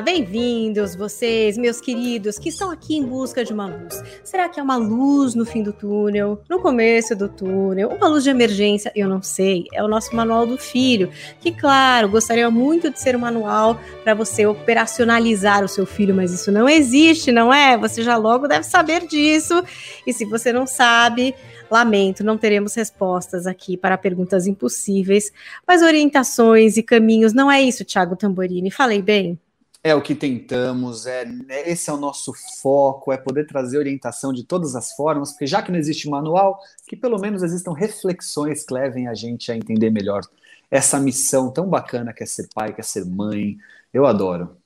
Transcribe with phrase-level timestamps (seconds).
[0.00, 4.00] bem-vindos vocês, meus queridos, que estão aqui em busca de uma luz.
[4.22, 8.22] Será que é uma luz no fim do túnel, no começo do túnel, uma luz
[8.22, 8.92] de emergência?
[8.94, 9.64] Eu não sei.
[9.72, 14.14] É o nosso manual do filho, que claro, gostaria muito de ser um manual para
[14.14, 17.76] você operacionalizar o seu filho, mas isso não existe, não é?
[17.76, 19.62] Você já logo deve saber disso.
[20.06, 21.34] E se você não sabe,
[21.68, 25.32] Lamento, não teremos respostas aqui para perguntas impossíveis,
[25.66, 28.70] mas orientações e caminhos, não é isso, Thiago Tamborini?
[28.70, 29.38] Falei bem?
[29.82, 31.24] É o que tentamos, é
[31.66, 35.62] esse é o nosso foco, é poder trazer orientação de todas as formas, porque já
[35.62, 39.90] que não existe manual, que pelo menos existam reflexões que levem a gente a entender
[39.90, 40.22] melhor
[40.70, 43.56] essa missão tão bacana que é ser pai, que é ser mãe.
[43.92, 44.57] Eu adoro.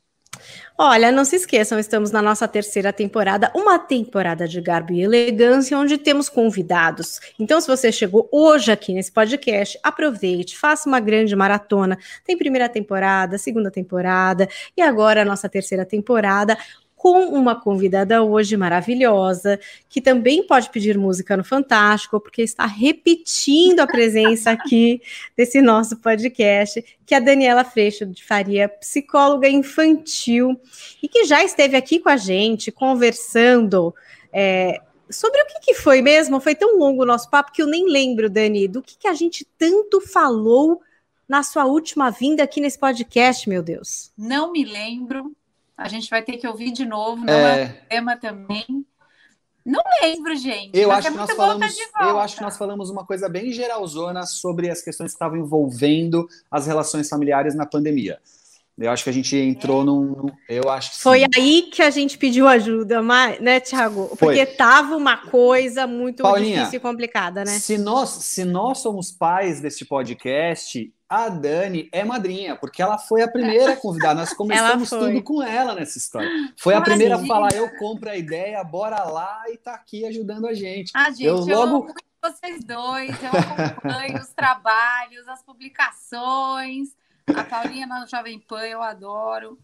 [0.78, 5.79] Olha, não se esqueçam, estamos na nossa terceira temporada, uma temporada de garbo e elegância,
[5.79, 7.20] onde temos convidados.
[7.38, 11.98] Então, se você chegou hoje aqui nesse podcast, aproveite, faça uma grande maratona.
[12.24, 16.56] Tem primeira temporada, segunda temporada e agora a nossa terceira temporada,
[17.02, 19.58] com uma convidada hoje maravilhosa,
[19.88, 25.02] que também pode pedir música no Fantástico, porque está repetindo a presença aqui
[25.36, 30.56] desse nosso podcast, que é a Daniela Freixo de Faria, psicóloga infantil,
[31.02, 33.92] e que já esteve aqui com a gente conversando.
[34.32, 34.80] É,
[35.10, 36.38] sobre o que, que, foi mesmo?
[36.38, 39.14] Foi tão longo o nosso papo que eu nem lembro, Dani, do que, que a
[39.14, 40.80] gente tanto falou
[41.28, 44.12] na sua última vinda aqui nesse podcast, meu Deus.
[44.16, 45.32] Não me lembro,
[45.83, 48.87] a gente vai ter que ouvir de novo, não é, é tema também.
[49.65, 50.77] Não lembro, gente.
[50.77, 54.27] Eu acho, é que nós falamos, eu acho que nós falamos uma coisa bem geralzona
[54.27, 58.19] sobre as questões que estavam envolvendo as relações familiares na pandemia.
[58.79, 59.85] Eu acho que a gente entrou é.
[59.85, 60.27] num.
[60.49, 61.27] Eu acho Foi sim.
[61.37, 63.03] aí que a gente pediu ajuda,
[63.41, 64.09] né, Thiago?
[64.19, 64.56] Porque Foi.
[64.56, 67.53] tava uma coisa muito Paulinha, difícil e complicada, né?
[67.53, 73.20] Se nós, se nós somos pais deste podcast, a Dani é madrinha, porque ela foi
[73.20, 74.20] a primeira convidada.
[74.20, 76.30] Nós começamos tudo com ela nessa história.
[76.56, 80.46] Foi a primeira a falar: eu compro a ideia, bora lá e tá aqui ajudando
[80.46, 80.90] a gente.
[80.94, 81.88] Ah, gente, eu logo.
[81.88, 81.94] Eu
[82.30, 86.90] vocês dois, eu acompanho os trabalhos, as publicações.
[87.26, 89.58] A Paulinha na Jovem Pan, eu adoro.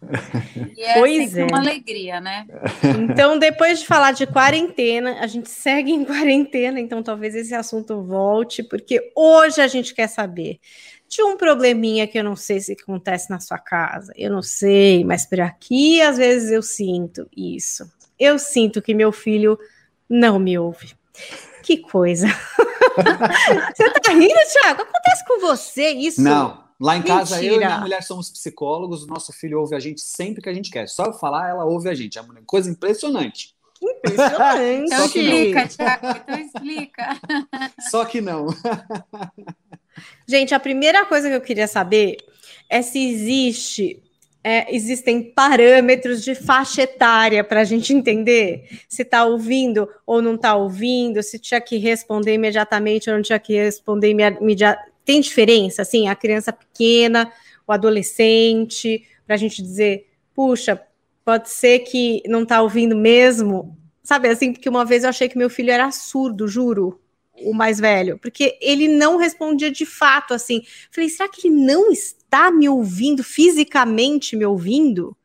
[0.76, 1.44] E é pois é.
[1.44, 2.46] uma alegria, né?
[3.00, 8.02] Então, depois de falar de quarentena, a gente segue em quarentena, então talvez esse assunto
[8.02, 10.60] volte, porque hoje a gente quer saber
[11.08, 14.12] de um probleminha que eu não sei se acontece na sua casa.
[14.16, 17.90] Eu não sei, mas por aqui às vezes eu sinto isso.
[18.18, 19.58] Eu sinto que meu filho
[20.08, 20.94] não me ouve.
[21.62, 22.26] Que coisa.
[23.74, 24.82] você tá rindo, Thiago?
[24.82, 26.20] Acontece com você isso?
[26.20, 26.66] Não.
[26.80, 27.54] Lá em casa, Mentira.
[27.54, 30.54] eu e minha mulher somos psicólogos, o nosso filho ouve a gente sempre que a
[30.54, 30.88] gente quer.
[30.88, 32.18] Só eu falar, ela ouve a gente.
[32.18, 33.56] É uma coisa impressionante.
[33.82, 34.84] Impressionante.
[34.86, 37.20] então explica, Thiago, então explica.
[37.90, 38.46] Só que não.
[40.26, 42.18] Gente, a primeira coisa que eu queria saber
[42.68, 44.02] é se existe
[44.42, 50.36] é, existem parâmetros de faixa etária para a gente entender se está ouvindo ou não
[50.36, 54.92] está ouvindo, se tinha que responder imediatamente ou não tinha que responder imediatamente.
[55.04, 57.32] Tem diferença, assim, a criança pequena,
[57.66, 60.80] o adolescente, para a gente dizer, puxa,
[61.24, 63.76] pode ser que não está ouvindo mesmo.
[64.02, 67.00] Sabe assim, porque uma vez eu achei que meu filho era surdo, juro
[67.42, 70.62] o mais velho, porque ele não respondia de fato assim.
[70.90, 75.16] Falei, será que ele não está me ouvindo, fisicamente me ouvindo?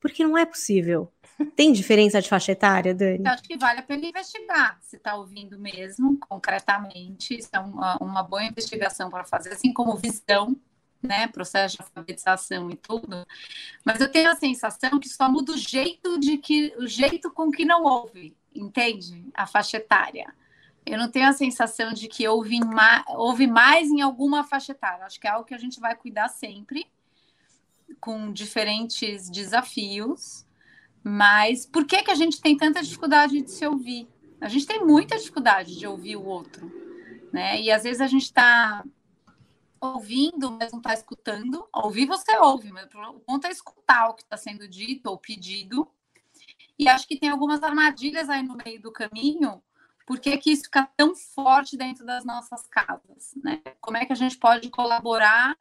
[0.00, 1.10] Porque não é possível.
[1.56, 3.24] Tem diferença de faixa etária, Dani?
[3.24, 7.36] Eu acho que vale a pena investigar se está ouvindo mesmo, concretamente.
[7.36, 10.56] Isso é uma, uma boa investigação para fazer, assim como visão,
[11.02, 11.26] né?
[11.26, 13.26] Processo de alfabetização e tudo.
[13.84, 17.50] Mas eu tenho a sensação que só muda o jeito de que o jeito com
[17.50, 19.24] que não ouve, entende?
[19.34, 20.32] A faixa etária
[20.86, 25.04] eu não tenho a sensação de que houve, ma houve mais em alguma faixa etária.
[25.04, 26.86] Acho que é algo que a gente vai cuidar sempre,
[28.00, 30.46] com diferentes desafios.
[31.02, 34.08] Mas por que, que a gente tem tanta dificuldade de se ouvir?
[34.40, 36.70] A gente tem muita dificuldade de ouvir o outro,
[37.32, 37.60] né?
[37.60, 38.84] E às vezes a gente está
[39.80, 41.66] ouvindo, mas não está escutando.
[41.72, 45.88] Ouvir você ouve, mas o ponto é escutar o que está sendo dito ou pedido.
[46.78, 49.62] E acho que tem algumas armadilhas aí no meio do caminho
[50.06, 53.34] por que, que isso fica tão forte dentro das nossas casas?
[53.42, 53.62] Né?
[53.80, 55.56] Como é que a gente pode colaborar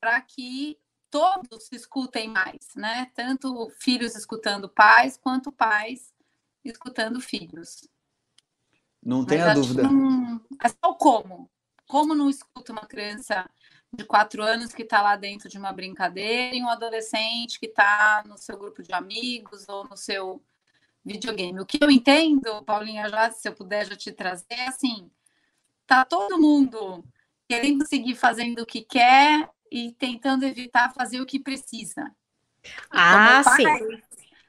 [0.00, 0.78] para que
[1.10, 3.10] todos se escutem mais, né?
[3.14, 6.12] Tanto filhos escutando pais, quanto pais
[6.64, 7.88] escutando filhos.
[9.02, 9.82] Não tenha dúvida.
[9.84, 10.40] Não...
[10.62, 11.50] É só como.
[11.86, 13.48] Como não escuta uma criança
[13.92, 18.24] de quatro anos que está lá dentro de uma brincadeira e um adolescente que está
[18.26, 20.42] no seu grupo de amigos ou no seu
[21.04, 21.60] videogame.
[21.60, 25.10] O que eu entendo, Paulinha, já se eu puder já te trazer, é assim,
[25.86, 27.04] tá todo mundo
[27.48, 32.10] querendo seguir fazendo o que quer e tentando evitar fazer o que precisa.
[32.64, 34.02] E ah, pai, sim.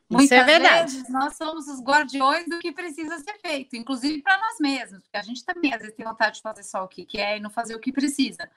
[0.08, 0.94] Muitas Isso é verdade.
[0.94, 5.18] vezes nós somos os guardiões do que precisa ser feito, inclusive para nós mesmos, porque
[5.18, 7.50] a gente também às vezes tem vontade de fazer só o que quer e não
[7.50, 8.50] fazer o que precisa.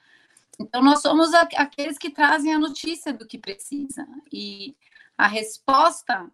[0.61, 4.07] Então, nós somos aqueles que trazem a notícia do que precisa.
[4.31, 4.77] E
[5.17, 6.31] a resposta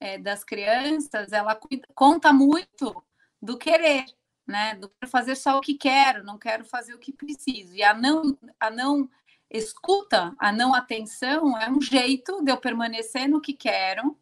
[0.00, 1.58] é, das crianças, ela
[1.94, 3.04] conta muito
[3.40, 4.06] do querer,
[4.46, 4.74] né?
[4.74, 7.74] Do fazer só o que quero, não quero fazer o que preciso.
[7.74, 9.08] E a não, a não
[9.50, 14.16] escuta, a não atenção é um jeito de eu permanecer no que quero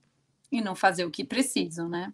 [0.50, 2.12] e não fazer o que preciso, né?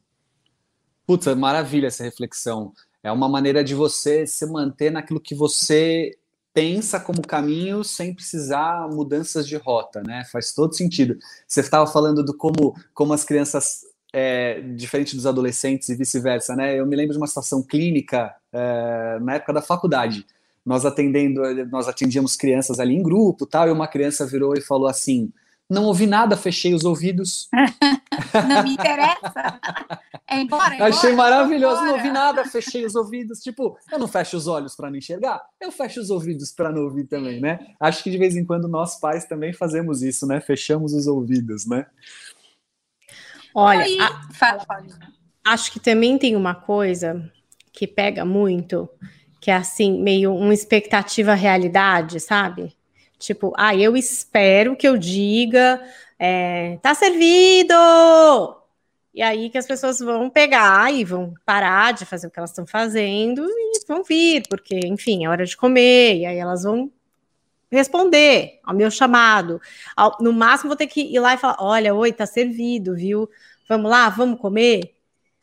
[1.07, 2.73] Putz, é maravilha essa reflexão.
[3.03, 6.19] É uma maneira de você se manter naquilo que você
[6.55, 10.25] pensa como caminho sem precisar mudanças de rota, né?
[10.31, 11.19] Faz todo sentido.
[11.47, 13.81] Você estava falando do como, como as crianças,
[14.13, 16.79] é, diferente dos adolescentes e vice-versa, né?
[16.79, 20.25] Eu me lembro de uma situação clínica é, na época da faculdade.
[20.65, 24.87] Nós atendendo, nós atendíamos crianças ali em grupo, tal, e uma criança virou e falou
[24.87, 25.33] assim:
[25.69, 27.49] não ouvi nada, fechei os ouvidos.
[28.49, 29.61] não me interessa.
[30.29, 33.41] É embora, é embora Achei maravilhoso, não ouvi nada, fechei os ouvidos.
[33.41, 36.83] Tipo, eu não fecho os olhos para não enxergar, eu fecho os ouvidos para não
[36.83, 37.59] ouvir também, né?
[37.81, 40.41] Acho que de vez em quando nós pais também fazemos isso, né?
[40.41, 41.87] Fechamos os ouvidos, né?
[43.55, 44.33] Olha, Aí, a...
[44.33, 45.13] fala, Paulina.
[45.45, 47.31] Acho que também tem uma coisa
[47.73, 48.89] que pega muito,
[49.41, 52.75] que é assim, meio uma expectativa realidade, sabe?
[53.25, 55.83] Tipo, ah, eu espero que eu diga,
[56.19, 57.75] é, tá servido!
[59.15, 62.51] E aí que as pessoas vão pegar e vão parar de fazer o que elas
[62.51, 66.91] estão fazendo e vão vir, porque, enfim, é hora de comer, e aí elas vão
[67.71, 69.61] responder ao meu chamado.
[70.21, 73.29] no máximo, vou ter que ir lá e falar: olha, oi, tá servido, viu?
[73.69, 74.95] Vamos lá, vamos comer.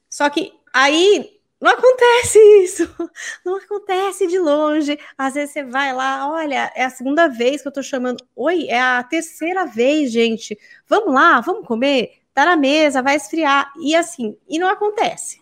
[0.09, 2.95] Só que aí não acontece isso,
[3.45, 4.97] não acontece de longe.
[5.15, 8.25] Às vezes você vai lá, olha, é a segunda vez que eu tô chamando.
[8.35, 10.57] Oi, é a terceira vez, gente.
[10.87, 12.23] Vamos lá, vamos comer.
[12.33, 13.71] Tá na mesa, vai esfriar.
[13.79, 15.39] E assim, e não acontece.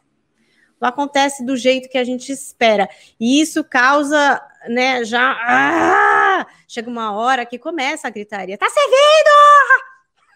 [0.82, 2.90] Não acontece do jeito que a gente espera.
[3.18, 5.38] E isso causa, né, já.
[5.42, 6.48] Ah!
[6.68, 9.30] Chega uma hora que começa a gritaria: tá servindo!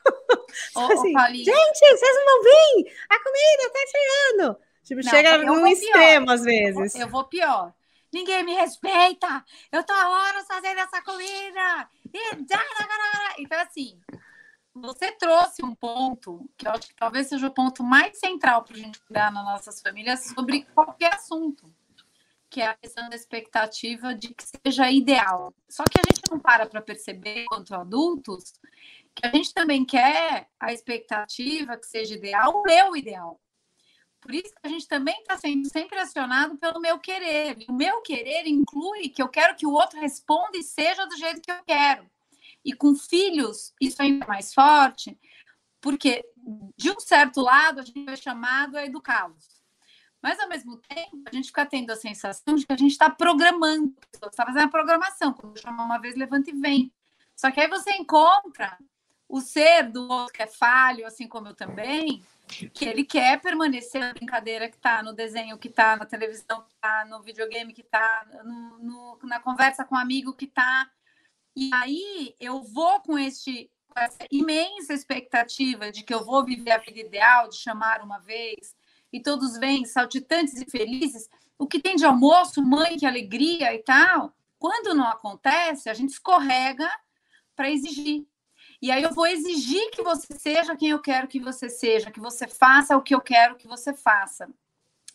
[0.75, 2.93] Ô, assim, ô, gente, vocês não vão vir!
[3.09, 4.72] A comida tá chegando!
[4.83, 6.33] Tipo, não, chega num extremo pior.
[6.33, 6.95] às vezes.
[6.95, 7.73] Eu, eu vou pior.
[8.11, 9.43] Ninguém me respeita!
[9.71, 11.89] Eu tô há horas fazendo essa comida!
[13.39, 13.99] Então, assim,
[14.73, 18.75] você trouxe um ponto que eu acho que talvez seja o ponto mais central para
[18.75, 21.73] a gente cuidar nas nossas famílias sobre qualquer assunto,
[22.49, 25.51] que é a questão da expectativa de que seja ideal.
[25.67, 28.53] Só que a gente não para para perceber, quanto adultos,
[29.15, 33.39] que a gente também quer a expectativa que seja ideal, o meu ideal.
[34.23, 37.57] Por isso a gente também está sendo sempre acionado pelo meu querer.
[37.67, 41.41] o meu querer inclui que eu quero que o outro responda e seja do jeito
[41.41, 42.09] que eu quero.
[42.63, 45.19] E com filhos, isso é ainda mais forte,
[45.81, 46.23] porque
[46.77, 49.61] de um certo lado a gente é chamado a educá-los.
[50.21, 53.09] Mas ao mesmo tempo, a gente fica tendo a sensação de que a gente está
[53.09, 56.93] programando, está fazendo a programação, eu chamo uma vez, levanta e vem.
[57.35, 58.77] Só que aí você encontra
[59.27, 62.23] o ser do outro que é falho, assim como eu também,
[62.73, 66.73] que ele quer permanecer na brincadeira que está no desenho, que está na televisão, que
[66.73, 68.25] está no videogame, que está
[69.23, 70.89] na conversa com um amigo, que está.
[71.55, 76.71] E aí eu vou com este com essa imensa expectativa de que eu vou viver
[76.71, 78.75] a vida ideal, de chamar uma vez,
[79.11, 81.29] e todos vêm saltitantes e felizes.
[81.59, 84.35] O que tem de almoço, mãe, que alegria e tal.
[84.57, 86.89] Quando não acontece, a gente escorrega
[87.55, 88.25] para exigir.
[88.83, 92.19] E aí eu vou exigir que você seja quem eu quero que você seja, que
[92.19, 94.49] você faça o que eu quero que você faça.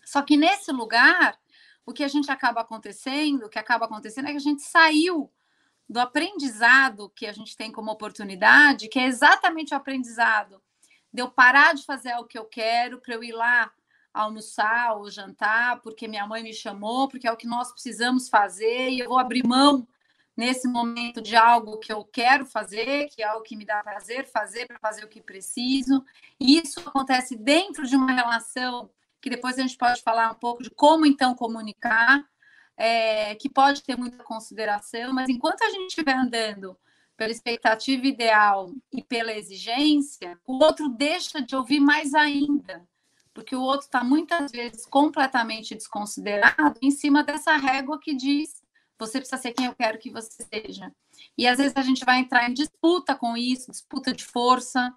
[0.07, 1.39] Só que nesse lugar,
[1.85, 5.31] o que a gente acaba acontecendo, o que acaba acontecendo é que a gente saiu
[5.87, 10.63] do aprendizado que a gente tem como oportunidade, que é exatamente o aprendizado
[11.13, 13.71] de eu parar de fazer o que eu quero, para eu ir lá
[14.15, 18.89] almoçar ou jantar, porque minha mãe me chamou, porque é o que nós precisamos fazer,
[18.89, 19.87] e eu vou abrir mão
[20.38, 24.25] nesse momento de algo que eu quero fazer, que é algo que me dá prazer
[24.25, 26.04] fazer para fazer o que preciso.
[26.38, 28.88] E isso acontece dentro de uma relação
[29.21, 32.25] que depois a gente pode falar um pouco de como então comunicar,
[32.76, 36.78] é, que pode ter muita consideração, mas enquanto a gente estiver andando
[37.16, 42.87] pela expectativa ideal e pela exigência, o outro deixa de ouvir mais ainda,
[43.35, 48.62] porque o outro está muitas vezes completamente desconsiderado em cima dessa régua que diz
[48.99, 50.93] Você precisa ser quem eu quero que você seja.
[51.37, 54.93] E às vezes a gente vai entrar em disputa com isso, disputa de força.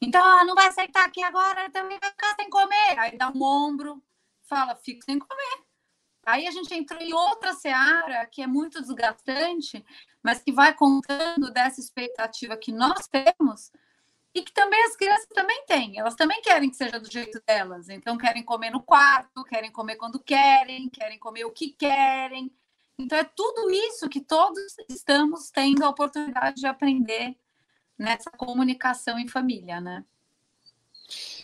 [0.00, 2.98] Então, ah, não vai aceitar aqui agora, também vai ficar sem comer.
[2.98, 4.02] Aí dá um ombro,
[4.42, 5.64] fala, fico sem comer.
[6.26, 9.84] Aí a gente entrou em outra seara que é muito desgastante,
[10.22, 13.70] mas que vai contando dessa expectativa que nós temos
[14.34, 15.98] e que também as crianças também têm.
[15.98, 17.88] Elas também querem que seja do jeito delas.
[17.88, 22.50] Então, querem comer no quarto, querem comer quando querem, querem comer o que querem.
[22.98, 27.36] Então, é tudo isso que todos estamos tendo a oportunidade de aprender
[27.98, 30.04] nessa comunicação em família, né?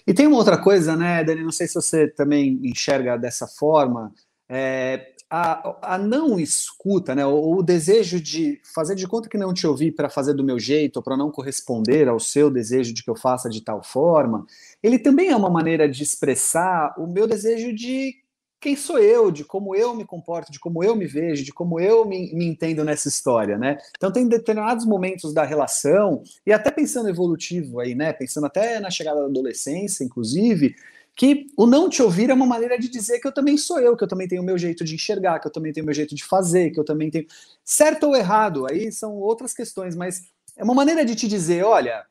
[0.07, 1.43] E tem uma outra coisa, né, Dani?
[1.43, 4.13] Não sei se você também enxerga dessa forma.
[4.49, 9.55] É, a, a, não escuta, né, o, o, desejo de fazer de conta que não
[9.55, 13.05] te ouvi para fazer do meu jeito, ou para não corresponder ao seu desejo de
[13.05, 14.45] que eu faça de tal forma,
[14.83, 18.20] ele também é uma maneira de expressar o meu desejo de
[18.61, 21.81] quem sou eu, de como eu me comporto, de como eu me vejo, de como
[21.81, 23.79] eu me, me entendo nessa história, né?
[23.97, 28.13] Então tem determinados momentos da relação, e até pensando evolutivo aí, né?
[28.13, 30.77] Pensando até na chegada da adolescência, inclusive,
[31.17, 33.97] que o não te ouvir é uma maneira de dizer que eu também sou eu,
[33.97, 35.95] que eu também tenho o meu jeito de enxergar, que eu também tenho o meu
[35.95, 37.27] jeito de fazer, que eu também tenho.
[37.65, 40.23] Certo ou errado, aí são outras questões, mas
[40.57, 42.05] é uma maneira de te dizer: olha,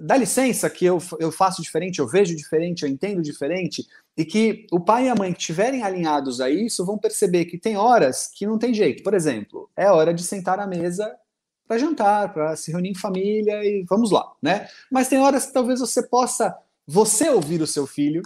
[0.00, 3.86] dá licença que eu, eu faço diferente, eu vejo diferente, eu entendo diferente,
[4.20, 7.56] e que o pai e a mãe que estiverem alinhados a isso vão perceber que
[7.56, 9.02] tem horas que não tem jeito.
[9.02, 11.10] Por exemplo, é hora de sentar à mesa
[11.66, 14.68] para jantar, para se reunir em família e vamos lá, né?
[14.90, 16.54] Mas tem horas que talvez você possa
[16.86, 18.20] você ouvir o seu filho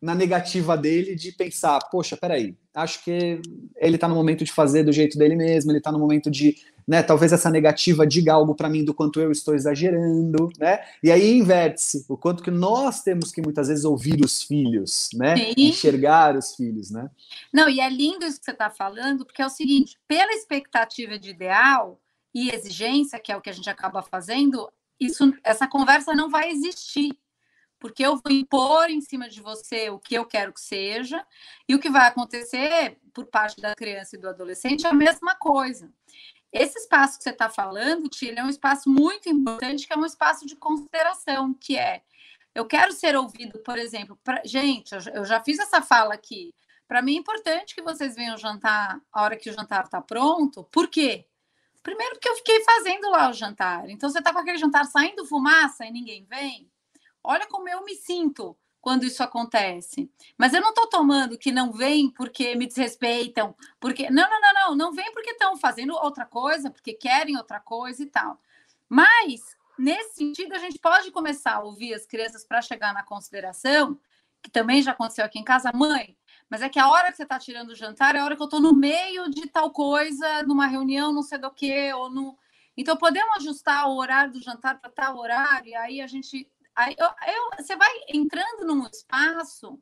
[0.00, 3.40] na negativa dele de pensar, poxa, peraí, acho que
[3.76, 6.56] ele está no momento de fazer do jeito dele mesmo, ele está no momento de
[6.86, 7.02] né?
[7.02, 10.84] Talvez essa negativa diga algo para mim do quanto eu estou exagerando, né?
[11.02, 15.36] E aí inverte-se o quanto que nós temos que muitas vezes ouvir os filhos, né?
[15.36, 15.54] Sim.
[15.56, 17.10] Enxergar os filhos, né?
[17.52, 21.18] Não, e é lindo isso que você está falando, porque é o seguinte: pela expectativa
[21.18, 22.00] de ideal
[22.32, 26.50] e exigência, que é o que a gente acaba fazendo, isso, essa conversa não vai
[26.50, 27.18] existir
[27.78, 31.24] porque eu vou impor em cima de você o que eu quero que seja,
[31.68, 35.34] e o que vai acontecer por parte da criança e do adolescente é a mesma
[35.34, 35.92] coisa.
[36.52, 40.06] Esse espaço que você está falando, Tilly, é um espaço muito importante, que é um
[40.06, 42.02] espaço de consideração, que é
[42.54, 46.54] eu quero ser ouvido, por exemplo, pra, gente, eu já fiz essa fala aqui.
[46.88, 50.64] Para mim é importante que vocês venham jantar a hora que o jantar está pronto.
[50.72, 51.26] Por quê?
[51.82, 53.90] Primeiro, porque eu fiquei fazendo lá o jantar.
[53.90, 56.70] Então, você está com aquele jantar saindo fumaça e ninguém vem.
[57.28, 60.08] Olha como eu me sinto quando isso acontece.
[60.38, 64.08] Mas eu não estou tomando que não vem porque me desrespeitam, porque.
[64.10, 64.76] Não, não, não, não.
[64.76, 68.40] Não vem porque estão fazendo outra coisa, porque querem outra coisa e tal.
[68.88, 73.98] Mas, nesse sentido, a gente pode começar a ouvir as crianças para chegar na consideração,
[74.40, 76.16] que também já aconteceu aqui em casa, mãe.
[76.48, 78.42] Mas é que a hora que você está tirando o jantar é a hora que
[78.42, 82.38] eu estou no meio de tal coisa, numa reunião, não sei do que, ou no.
[82.76, 86.94] Então, podemos ajustar o horário do jantar para tal horário, e aí a gente Aí
[86.98, 89.80] eu, eu, você vai entrando num espaço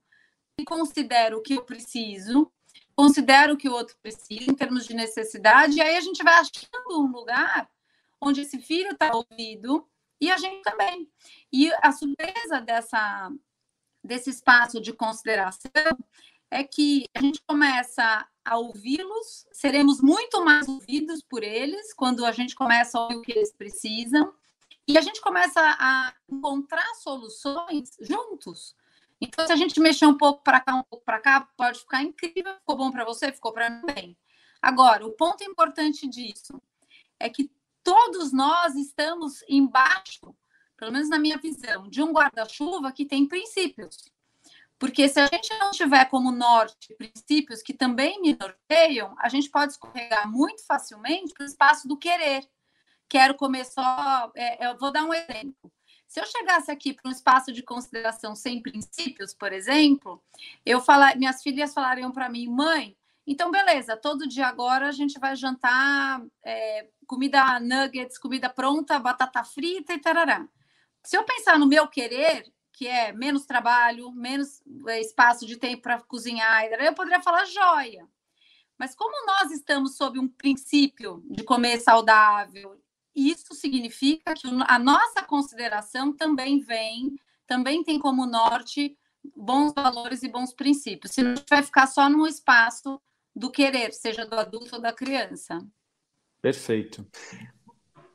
[0.59, 2.51] e considera o que eu preciso,
[2.95, 6.35] considera o que o outro precisa em termos de necessidade, e aí a gente vai
[6.35, 7.69] achando um lugar
[8.21, 9.87] onde esse filho está ouvido
[10.21, 11.11] e a gente também.
[11.53, 13.33] E a surpresa dessa,
[14.03, 15.71] desse espaço de consideração
[16.51, 22.31] é que a gente começa a ouvi-los, seremos muito mais ouvidos por eles quando a
[22.31, 24.33] gente começa a ouvir o que eles precisam,
[24.87, 28.77] e a gente começa a encontrar soluções juntos.
[29.21, 32.03] Então, se a gente mexer um pouco para cá, um pouco para cá, pode ficar
[32.03, 32.55] incrível.
[32.57, 34.17] Ficou bom para você, ficou para mim bem.
[34.61, 36.61] Agora, o ponto importante disso
[37.19, 37.51] é que
[37.83, 40.35] todos nós estamos embaixo,
[40.77, 44.13] pelo menos na minha visão, de um guarda-chuva que tem princípios.
[44.79, 49.49] Porque se a gente não tiver como norte princípios que também me norteiam, a gente
[49.49, 52.47] pode escorregar muito facilmente para o espaço do querer
[53.15, 54.33] quero comer só.
[54.35, 55.73] É, eu vou dar um exemplo.
[56.09, 60.21] Se eu chegasse aqui para um espaço de consideração sem princípios, por exemplo,
[60.67, 65.19] eu falar, minhas filhas falariam para mim, mãe, então beleza, todo dia agora a gente
[65.19, 70.47] vai jantar é, comida nuggets, comida pronta, batata frita e tarará.
[71.05, 75.83] Se eu pensar no meu querer, que é menos trabalho, menos é, espaço de tempo
[75.83, 78.09] para cozinhar, eu poderia falar joia.
[78.77, 82.84] Mas como nós estamos sob um princípio de comer saudável,
[83.15, 87.15] isso significa que a nossa consideração também vem,
[87.47, 88.97] também tem como norte
[89.37, 91.13] bons valores e bons princípios.
[91.13, 93.01] Senão a gente vai ficar só no espaço
[93.35, 95.65] do querer, seja do adulto ou da criança.
[96.41, 97.07] Perfeito.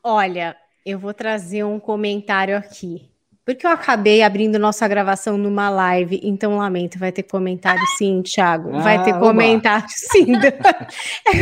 [0.04, 3.12] Olha, eu vou trazer um comentário aqui.
[3.50, 8.72] Porque eu acabei abrindo nossa gravação numa live, então lamento, vai ter comentário sim, Thiago.
[8.74, 10.34] Vai ah, ter comentário sim.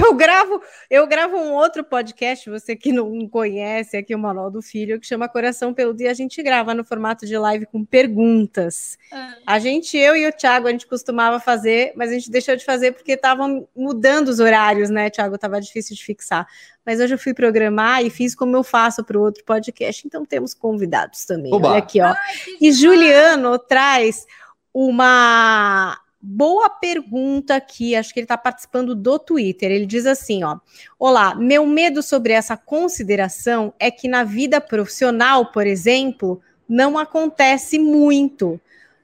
[0.02, 4.62] eu gravo, eu gravo um outro podcast, você que não conhece aqui o Manual do
[4.62, 8.98] Filho, que chama Coração Peludo, e a gente grava no formato de live com perguntas.
[9.12, 9.34] Ah.
[9.46, 12.64] A gente, eu e o Thiago, a gente costumava fazer, mas a gente deixou de
[12.64, 15.38] fazer porque estavam mudando os horários, né, Thiago?
[15.38, 16.48] Tava difícil de fixar
[16.88, 20.26] mas hoje eu fui programar e fiz como eu faço para o outro podcast, então
[20.26, 21.54] temos convidados também.
[21.54, 21.72] Oba.
[21.72, 22.06] Olha aqui, ó.
[22.06, 22.16] Ai,
[22.62, 24.26] e Juliano traz
[24.74, 29.70] uma boa pergunta aqui, acho que ele está participando do Twitter.
[29.70, 30.60] Ele diz assim: ó,
[30.98, 36.40] Olá, meu medo sobre essa consideração é que na vida profissional, por exemplo,
[36.70, 38.58] não acontece muito.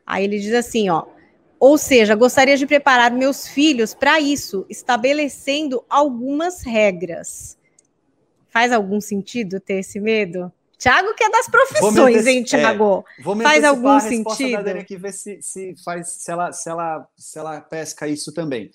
[0.07, 1.03] Aí ele diz assim: ó,
[1.59, 7.61] ou seja, gostaria de preparar meus filhos para isso, estabelecendo algumas regras.
[8.53, 10.51] Faz algum sentido ter esse medo?
[10.77, 13.03] Tiago que é das profissões, hein, Tiago?
[13.17, 14.57] É, faz algum sentido?
[14.57, 18.31] A Dani aqui ver se, se faz, se ela, se ela, se ela pesca isso
[18.31, 18.69] também.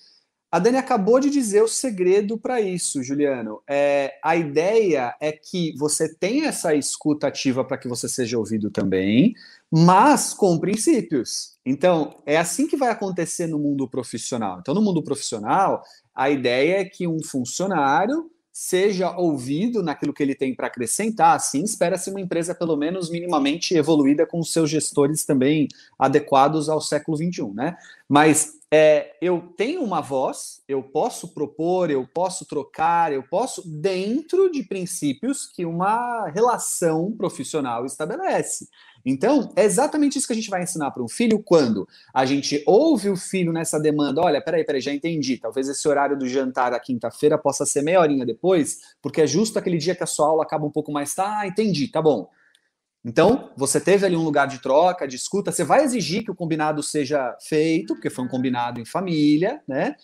[0.51, 3.61] A Dani acabou de dizer o segredo para isso, Juliano.
[3.69, 8.69] É, a ideia é que você tenha essa escuta ativa para que você seja ouvido
[8.69, 9.33] também,
[9.71, 11.57] mas com princípios.
[11.65, 14.57] Então, é assim que vai acontecer no mundo profissional.
[14.59, 15.83] Então, no mundo profissional,
[16.13, 18.29] a ideia é que um funcionário
[18.59, 21.33] seja ouvido naquilo que ele tem para acrescentar.
[21.37, 27.15] Assim, espera-se uma empresa pelo menos minimamente evoluída com seus gestores também adequados ao século
[27.15, 27.77] XXI, né?
[28.09, 34.51] Mas é, eu tenho uma voz, eu posso propor, eu posso trocar, eu posso dentro
[34.51, 38.67] de princípios que uma relação profissional estabelece.
[39.05, 42.63] Então, é exatamente isso que a gente vai ensinar para um filho quando a gente
[42.65, 44.21] ouve o filho nessa demanda.
[44.21, 45.37] Olha, peraí, peraí, já entendi.
[45.37, 49.57] Talvez esse horário do jantar à quinta-feira possa ser meia horinha depois, porque é justo
[49.57, 51.13] aquele dia que a sua aula acaba um pouco mais.
[51.13, 52.29] Tá, ah, entendi, tá bom.
[53.03, 56.35] Então, você teve ali um lugar de troca, de escuta, você vai exigir que o
[56.35, 59.95] combinado seja feito, porque foi um combinado em família, né?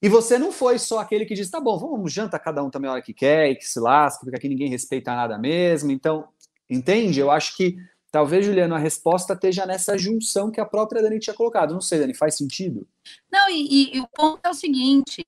[0.00, 2.88] E você não foi só aquele que diz, tá bom, vamos jantar cada um também
[2.90, 5.90] a hora que quer e que se lasca, porque aqui ninguém respeita nada mesmo.
[5.90, 6.28] Então,
[6.68, 7.20] entende?
[7.20, 7.76] Eu acho que
[8.14, 11.74] Talvez, Juliano, a resposta esteja nessa junção que a própria Dani tinha colocado.
[11.74, 12.86] Não sei, Dani, faz sentido?
[13.28, 15.26] Não, e, e, o ponto é o seguinte: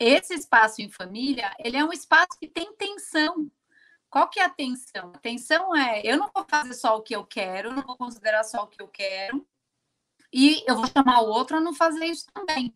[0.00, 3.48] esse espaço em família, ele é um espaço que tem tensão.
[4.10, 5.12] Qual que é a tensão?
[5.14, 8.42] A tensão é, eu não vou fazer só o que eu quero, não vou considerar
[8.42, 9.46] só o que eu quero,
[10.32, 12.74] e eu vou chamar o outro a não fazer isso também.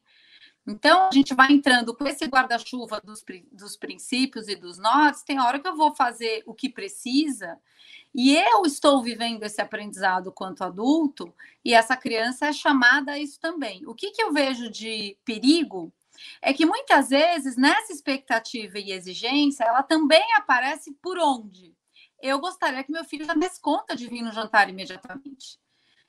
[0.69, 5.41] Então, a gente vai entrando com esse guarda-chuva dos, dos princípios e dos nortes, tem
[5.41, 7.59] hora que eu vou fazer o que precisa,
[8.15, 13.41] e eu estou vivendo esse aprendizado quanto adulto, e essa criança é chamada a isso
[13.41, 13.87] também.
[13.87, 15.91] O que, que eu vejo de perigo
[16.43, 21.75] é que muitas vezes nessa expectativa e exigência, ela também aparece por onde?
[22.21, 25.59] Eu gostaria que meu filho já desse conta de vir no jantar imediatamente.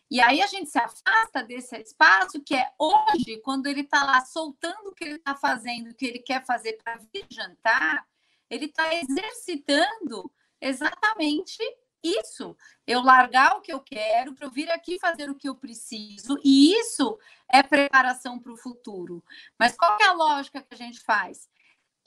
[0.10, 4.22] E aí a gente se afasta desse espaço que é hoje, quando ele está lá
[4.22, 8.08] soltando o que ele está fazendo, o que ele quer fazer para vir jantar,
[8.50, 11.62] ele está exercitando exatamente
[12.02, 12.56] isso,
[12.88, 16.40] eu largar o que eu quero para eu vir aqui fazer o que eu preciso,
[16.44, 19.24] e isso é preparação para o futuro.
[19.58, 21.50] Mas qual é a lógica que a gente faz?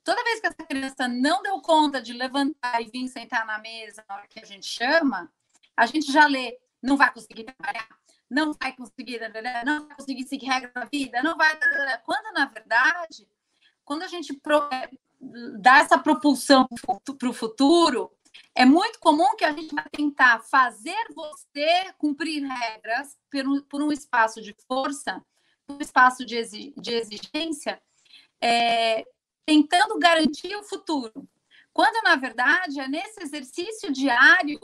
[0.03, 4.05] Toda vez que essa criança não deu conta de levantar e vir sentar na mesa
[4.09, 5.33] na hora que a gente chama,
[5.77, 7.89] a gente já lê, não vai conseguir trabalhar,
[8.29, 9.21] não vai conseguir,
[9.65, 11.59] não vai conseguir seguir regra da vida, não vai.
[12.05, 13.29] Quando, na verdade,
[13.85, 14.33] quando a gente
[14.73, 14.91] é,
[15.59, 16.67] dá essa propulsão
[17.19, 18.11] para o futuro,
[18.55, 23.83] é muito comum que a gente vai tentar fazer você cumprir regras por um, por
[23.83, 25.23] um espaço de força,
[25.69, 27.81] um espaço de, exigência,
[28.41, 29.07] é,
[29.47, 31.29] tentando garantir o futuro.
[31.73, 34.61] Quando, na verdade, é nesse exercício diário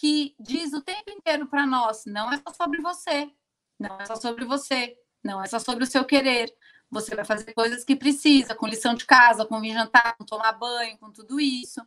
[0.00, 3.30] que diz o tempo inteiro para nós: não é só sobre você,
[3.78, 6.54] não é só sobre você, não é só sobre o seu querer.
[6.90, 10.52] Você vai fazer coisas que precisa, com lição de casa, com vir jantar, com tomar
[10.52, 11.80] banho, com tudo isso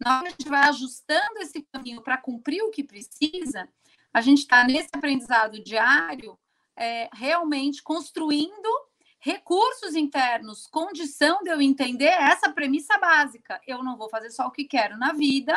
[0.00, 3.68] na hora que a gente vai ajustando esse caminho para cumprir o que precisa,
[4.12, 6.38] a gente está nesse aprendizado diário
[6.74, 8.68] é, realmente construindo
[9.20, 13.60] recursos internos, condição de eu entender essa premissa básica.
[13.66, 15.54] Eu não vou fazer só o que quero na vida,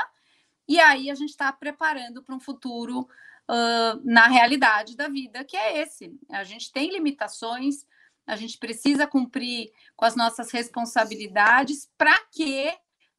[0.67, 5.57] e aí a gente está preparando para um futuro uh, na realidade da vida, que
[5.57, 6.17] é esse.
[6.29, 7.85] A gente tem limitações,
[8.25, 12.69] a gente precisa cumprir com as nossas responsabilidades para que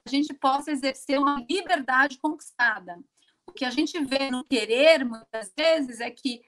[0.06, 2.98] a gente possa exercer uma liberdade conquistada.
[3.46, 6.42] O que a gente vê no querer, muitas vezes, é que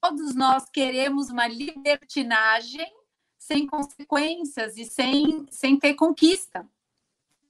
[0.00, 2.86] todos nós queremos uma libertinagem
[3.38, 6.68] sem consequências e sem, sem ter conquista.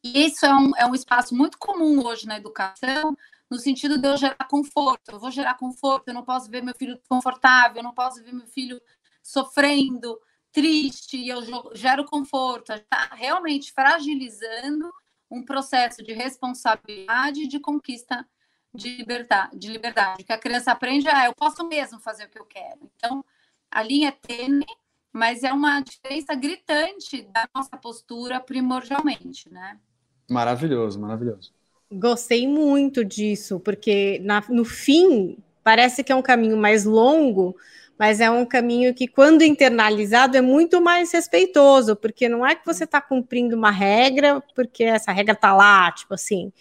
[0.05, 3.17] E isso é um, é um espaço muito comum hoje na educação,
[3.51, 5.13] no sentido de eu gerar conforto.
[5.13, 8.35] Eu vou gerar conforto, eu não posso ver meu filho desconfortável, eu não posso ver
[8.35, 8.79] meu filho
[9.23, 10.21] sofrendo,
[10.53, 11.41] triste, e eu
[11.75, 12.71] gero conforto.
[12.71, 14.93] Está realmente fragilizando
[15.31, 18.29] um processo de responsabilidade de conquista
[18.75, 20.23] de liberdade, de liberdade.
[20.23, 22.91] Que a criança aprende, ah, eu posso mesmo fazer o que eu quero.
[22.95, 23.25] Então,
[23.71, 24.67] a linha é tênue,
[25.11, 29.81] mas é uma diferença gritante da nossa postura primordialmente, né?
[30.29, 31.53] Maravilhoso, maravilhoso.
[31.93, 37.57] Gostei muito disso, porque na, no fim parece que é um caminho mais longo,
[37.99, 42.67] mas é um caminho que, quando internalizado, é muito mais respeitoso, porque não é que
[42.67, 46.53] você está cumprindo uma regra, porque essa regra está lá, tipo assim,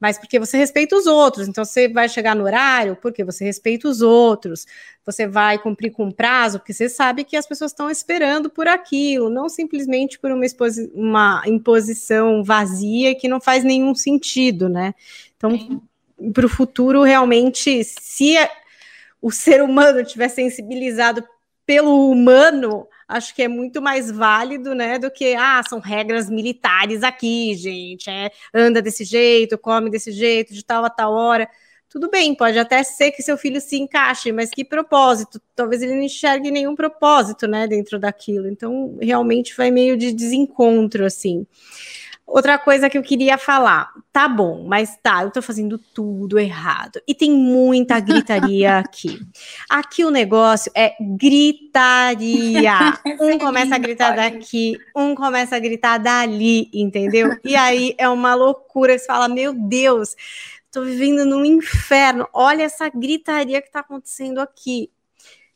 [0.00, 1.48] mas porque você respeita os outros.
[1.48, 4.66] Então, você vai chegar no horário porque você respeita os outros.
[5.04, 9.28] Você vai cumprir com prazo porque você sabe que as pessoas estão esperando por aquilo,
[9.28, 10.44] não simplesmente por uma,
[10.94, 14.94] uma imposição vazia que não faz nenhum sentido, né?
[15.36, 15.82] Então,
[16.32, 18.36] para o futuro, realmente, se
[19.20, 21.24] o ser humano tiver sensibilizado
[21.66, 27.02] pelo humano, acho que é muito mais válido, né, do que, ah, são regras militares
[27.02, 31.48] aqui, gente, é, anda desse jeito, come desse jeito, de tal a tal hora.
[31.88, 35.40] Tudo bem, pode até ser que seu filho se encaixe, mas que propósito?
[35.56, 38.46] Talvez ele não enxergue nenhum propósito, né, dentro daquilo.
[38.46, 41.46] Então, realmente vai meio de desencontro, assim.
[42.28, 47.00] Outra coisa que eu queria falar, tá bom, mas tá, eu tô fazendo tudo errado.
[47.08, 49.18] E tem muita gritaria aqui.
[49.66, 52.74] Aqui o negócio é gritaria.
[53.18, 57.34] Um começa a gritar daqui, um começa a gritar dali, entendeu?
[57.42, 58.96] E aí é uma loucura.
[58.96, 60.14] Você fala, meu Deus,
[60.70, 62.28] tô vivendo num inferno.
[62.34, 64.90] Olha essa gritaria que tá acontecendo aqui.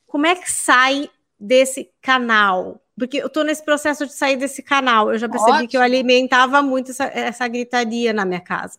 [0.06, 1.10] Como é que sai
[1.42, 2.80] desse canal?
[2.96, 5.12] Porque eu estou nesse processo de sair desse canal.
[5.12, 5.68] Eu já percebi Ótimo.
[5.68, 8.78] que eu alimentava muito essa, essa gritaria na minha casa.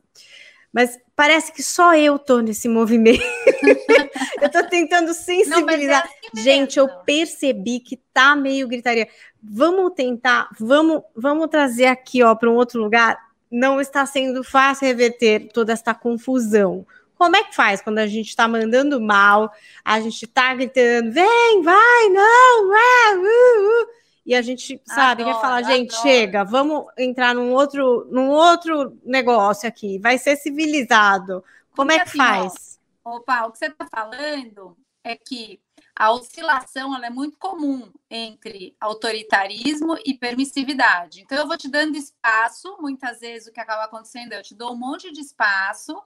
[0.72, 3.22] Mas parece que só eu tô nesse movimento.
[4.42, 6.04] eu tô tentando sensibilizar.
[6.04, 9.08] Não, é assim Gente, eu percebi que tá meio gritaria.
[9.42, 13.20] Vamos tentar, vamos, vamos trazer aqui, ó, para um outro lugar.
[13.52, 16.88] Não está sendo fácil reverter toda essa confusão.
[17.24, 19.50] Como é que faz quando a gente está mandando mal,
[19.84, 25.36] a gente está gritando, vem, vai, não, uh, uh, uh e a gente, sabe, adoro,
[25.36, 26.02] quer falar, gente, adoro.
[26.02, 31.44] chega, vamos entrar num outro, num outro negócio aqui, vai ser civilizado.
[31.76, 32.80] Como é que assim, faz?
[33.04, 35.62] Ó, opa, o que você está falando é que
[35.96, 41.22] a oscilação ela é muito comum entre autoritarismo e permissividade.
[41.22, 44.56] Então, eu vou te dando espaço, muitas vezes o que acaba acontecendo é eu te
[44.56, 46.02] dou um monte de espaço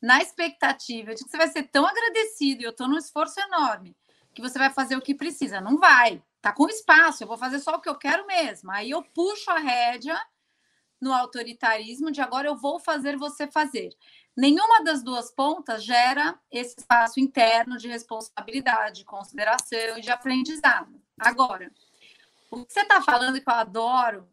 [0.00, 3.96] na expectativa de que você vai ser tão agradecido e eu estou num esforço enorme
[4.32, 5.60] que você vai fazer o que precisa.
[5.60, 8.70] Não vai tá com espaço, eu vou fazer só o que eu quero mesmo.
[8.70, 10.18] Aí eu puxo a rédea
[11.00, 13.90] no autoritarismo de agora eu vou fazer você fazer.
[14.36, 21.00] Nenhuma das duas pontas gera esse espaço interno de responsabilidade, de consideração e de aprendizado.
[21.18, 21.70] Agora,
[22.50, 24.28] o que você está falando que eu adoro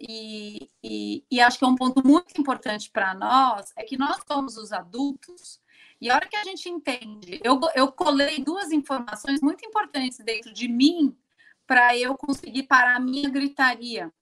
[0.00, 4.16] e, e, e, acho que é um ponto muito importante para nós é que nós
[4.26, 5.60] somos os adultos
[6.02, 10.52] e a hora que a gente entende, eu, eu colei duas informações muito importantes dentro
[10.52, 11.16] de mim
[11.64, 14.12] para eu conseguir parar a minha gritaria,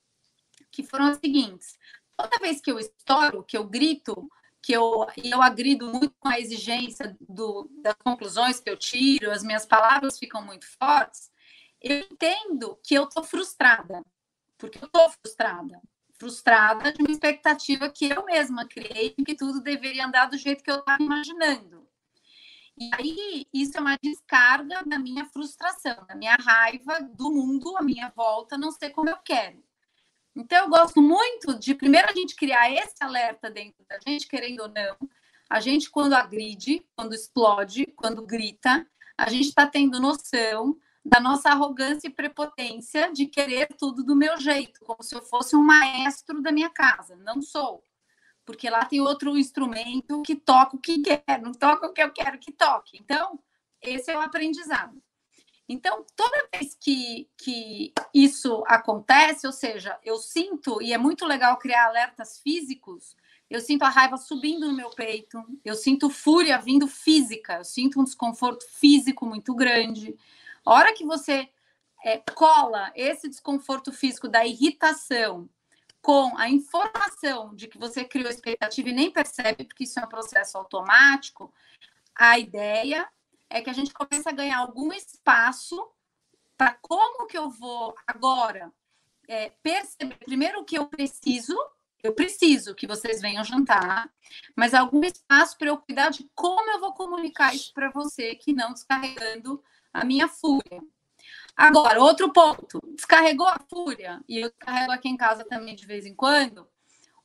[0.71, 1.79] que foram as seguintes:
[2.15, 4.31] toda vez que eu estouro, que eu grito,
[4.63, 9.43] que eu, eu agrido muito com a exigência do, das conclusões que eu tiro, as
[9.43, 11.31] minhas palavras ficam muito fortes,
[11.81, 14.05] eu entendo que eu estou frustrada,
[14.61, 15.81] porque eu estou frustrada.
[16.19, 20.71] Frustrada de uma expectativa que eu mesma criei, que tudo deveria andar do jeito que
[20.71, 21.89] eu estava imaginando.
[22.79, 27.83] E aí, isso é uma descarga da minha frustração, da minha raiva do mundo à
[27.83, 29.63] minha volta não ser como eu quero.
[30.37, 34.61] Então, eu gosto muito de, primeiro, a gente criar esse alerta dentro da gente, querendo
[34.61, 34.97] ou não.
[35.49, 38.87] A gente, quando agride, quando explode, quando grita,
[39.19, 44.39] a gente está tendo noção da nossa arrogância e prepotência de querer tudo do meu
[44.39, 47.17] jeito, como se eu fosse um maestro da minha casa.
[47.17, 47.83] Não sou
[48.51, 52.11] porque lá tem outro instrumento que toca o que quer, não toca o que eu
[52.11, 52.99] quero que toque.
[53.01, 53.39] Então,
[53.81, 55.01] esse é o aprendizado.
[55.69, 61.57] Então, toda vez que, que isso acontece, ou seja, eu sinto, e é muito legal
[61.59, 63.15] criar alertas físicos,
[63.49, 68.01] eu sinto a raiva subindo no meu peito, eu sinto fúria vindo física, eu sinto
[68.01, 70.17] um desconforto físico muito grande.
[70.65, 71.49] A hora que você
[72.05, 75.49] é, cola esse desconforto físico da irritação
[76.01, 80.09] com a informação de que você criou expectativa e nem percebe, porque isso é um
[80.09, 81.53] processo automático,
[82.15, 83.09] a ideia
[83.49, 85.91] é que a gente comece a ganhar algum espaço
[86.57, 88.73] para como que eu vou agora
[89.29, 91.57] é, perceber primeiro o que eu preciso
[92.03, 94.11] eu preciso que vocês venham jantar,
[94.57, 98.55] mas algum espaço para eu cuidar de como eu vou comunicar isso para você, que
[98.55, 100.83] não descarregando a minha fúria.
[101.57, 106.07] Agora, outro ponto: descarregou a fúria, e eu descarrego aqui em casa também de vez
[106.07, 106.67] em quando.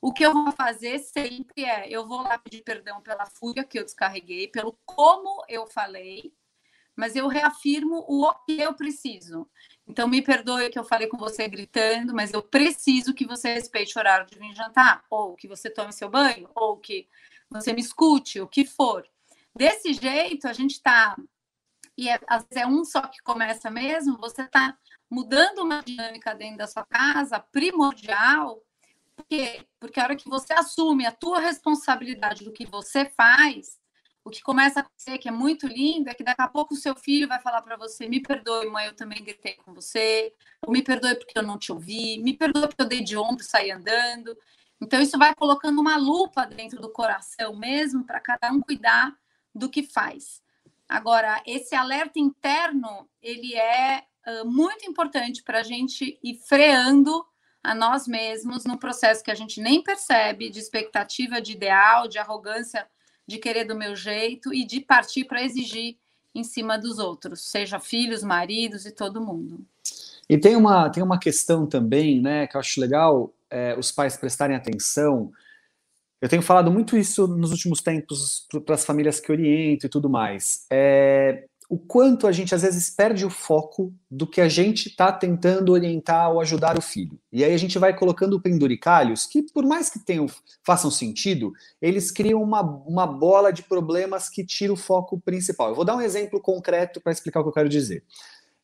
[0.01, 3.79] O que eu vou fazer sempre é: eu vou lá pedir perdão pela fúria que
[3.79, 6.33] eu descarreguei, pelo como eu falei,
[6.95, 9.49] mas eu reafirmo o que eu preciso.
[9.87, 13.97] Então, me perdoe que eu falei com você gritando, mas eu preciso que você respeite
[13.97, 17.07] o horário de vir jantar, ou que você tome seu banho, ou que
[17.49, 19.07] você me escute, o que for.
[19.55, 21.15] Desse jeito, a gente está.
[21.97, 24.77] E é, às vezes é um só que começa mesmo, você está
[25.09, 28.61] mudando uma dinâmica dentro da sua casa primordial.
[29.15, 29.65] Por quê?
[29.79, 33.79] Porque a hora que você assume a tua responsabilidade do que você faz,
[34.25, 36.77] o que começa a acontecer, que é muito lindo, é que daqui a pouco o
[36.77, 40.33] seu filho vai falar para você: me perdoe, mãe, eu também gritei com você,
[40.65, 43.43] ou me perdoe porque eu não te ouvi, me perdoe porque eu dei de ombro
[43.43, 44.35] e saí andando.
[44.81, 49.15] Então, isso vai colocando uma lupa dentro do coração mesmo, para cada um cuidar
[49.53, 50.41] do que faz.
[50.87, 57.25] Agora, esse alerta interno, ele é uh, muito importante para a gente ir freando
[57.63, 62.19] a nós mesmos no processo que a gente nem percebe de expectativa, de ideal, de
[62.19, 62.87] arrogância
[63.27, 65.97] de querer do meu jeito e de partir para exigir
[66.33, 69.65] em cima dos outros, seja filhos, maridos e todo mundo.
[70.29, 74.17] E tem uma, tem uma questão também, né, que eu acho legal é, os pais
[74.17, 75.31] prestarem atenção.
[76.21, 80.09] Eu tenho falado muito isso nos últimos tempos para as famílias que oriento e tudo
[80.09, 80.65] mais.
[80.71, 85.11] É, o quanto a gente às vezes perde o foco do que a gente está
[85.11, 87.19] tentando orientar ou ajudar o filho.
[87.31, 90.27] E aí a gente vai colocando penduricalhos que, por mais que tenham,
[90.63, 91.51] façam sentido,
[91.81, 95.69] eles criam uma, uma bola de problemas que tira o foco principal.
[95.69, 98.03] Eu vou dar um exemplo concreto para explicar o que eu quero dizer.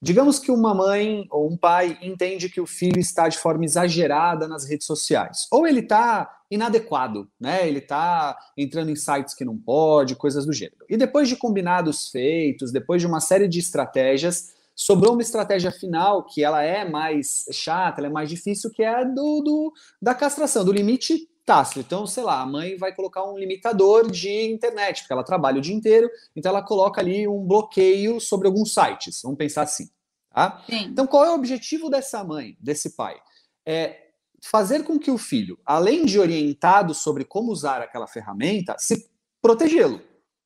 [0.03, 4.47] Digamos que uma mãe ou um pai entende que o filho está de forma exagerada
[4.47, 7.67] nas redes sociais, ou ele está inadequado, né?
[7.67, 10.85] Ele está entrando em sites que não pode, coisas do gênero.
[10.89, 16.25] E depois de combinados feitos, depois de uma série de estratégias, sobrou uma estratégia final
[16.25, 20.15] que ela é mais chata, ela é mais difícil, que é a do, do da
[20.15, 21.79] castração, do limite tácito.
[21.79, 25.61] Então, sei lá, a mãe vai colocar um limitador de internet, porque ela trabalha o
[25.61, 29.21] dia inteiro, então ela coloca ali um bloqueio sobre alguns sites.
[29.23, 29.89] Vamos pensar assim.
[30.33, 30.63] Tá?
[30.69, 33.19] Então, qual é o objetivo dessa mãe, desse pai?
[33.65, 34.07] É
[34.41, 39.09] fazer com que o filho, além de orientado sobre como usar aquela ferramenta, se
[39.41, 40.01] protegê-lo.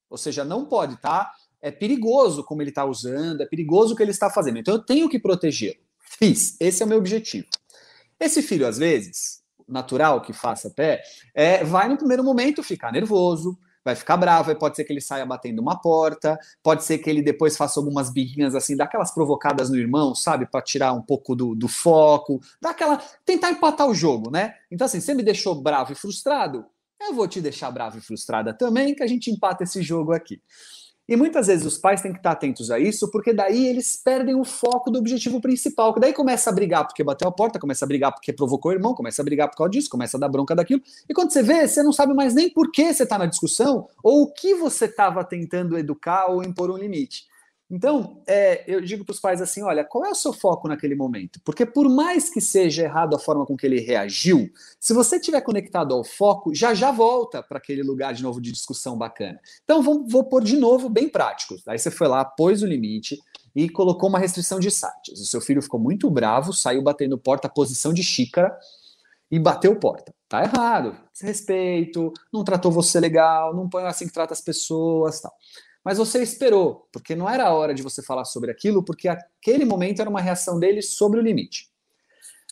[0.10, 1.32] Ou seja, não pode, tá?
[1.62, 4.58] É perigoso como ele está usando, é perigoso o que ele está fazendo.
[4.58, 5.80] Então eu tenho que protegê-lo.
[6.00, 6.56] Fiz.
[6.60, 7.48] Esse é o meu objetivo.
[8.20, 11.02] Esse filho, às vezes, natural que faça pé,
[11.34, 15.26] é, vai no primeiro momento ficar nervoso, vai ficar bravo, pode ser que ele saia
[15.26, 19.78] batendo uma porta, pode ser que ele depois faça algumas birrinhas assim, daquelas provocadas no
[19.78, 24.56] irmão, sabe, para tirar um pouco do, do foco, daquela tentar empatar o jogo, né?
[24.72, 26.66] Então assim, você me deixou bravo e frustrado,
[27.00, 30.42] eu vou te deixar bravo e frustrada também, que a gente empata esse jogo aqui.
[31.08, 34.34] E muitas vezes os pais têm que estar atentos a isso, porque daí eles perdem
[34.34, 37.86] o foco do objetivo principal, que daí começa a brigar porque bateu a porta, começa
[37.86, 40.30] a brigar porque provocou o irmão, começa a brigar por causa disso, começa a dar
[40.30, 40.82] bronca daquilo.
[41.08, 43.88] E quando você vê, você não sabe mais nem por que você está na discussão,
[44.02, 47.28] ou o que você estava tentando educar ou impor um limite.
[47.70, 50.96] Então, é, eu digo para os pais assim: olha, qual é o seu foco naquele
[50.96, 51.40] momento?
[51.44, 54.50] Porque por mais que seja errado a forma com que ele reagiu,
[54.80, 58.52] se você estiver conectado ao foco, já já volta para aquele lugar de novo de
[58.52, 59.40] discussão bacana.
[59.64, 61.56] Então, vou, vou pôr de novo bem prático.
[61.68, 63.20] Aí você foi lá, pôs o limite
[63.56, 65.20] e colocou uma restrição de sites.
[65.20, 68.56] O seu filho ficou muito bravo, saiu batendo porta, posição de xícara
[69.32, 70.14] e bateu porta.
[70.30, 70.96] Tá errado.
[71.12, 75.34] Desrespeito, não tratou você legal, não põe assim que trata as pessoas, tal
[75.86, 79.64] mas você esperou, porque não era a hora de você falar sobre aquilo, porque aquele
[79.64, 81.72] momento era uma reação dele sobre o limite.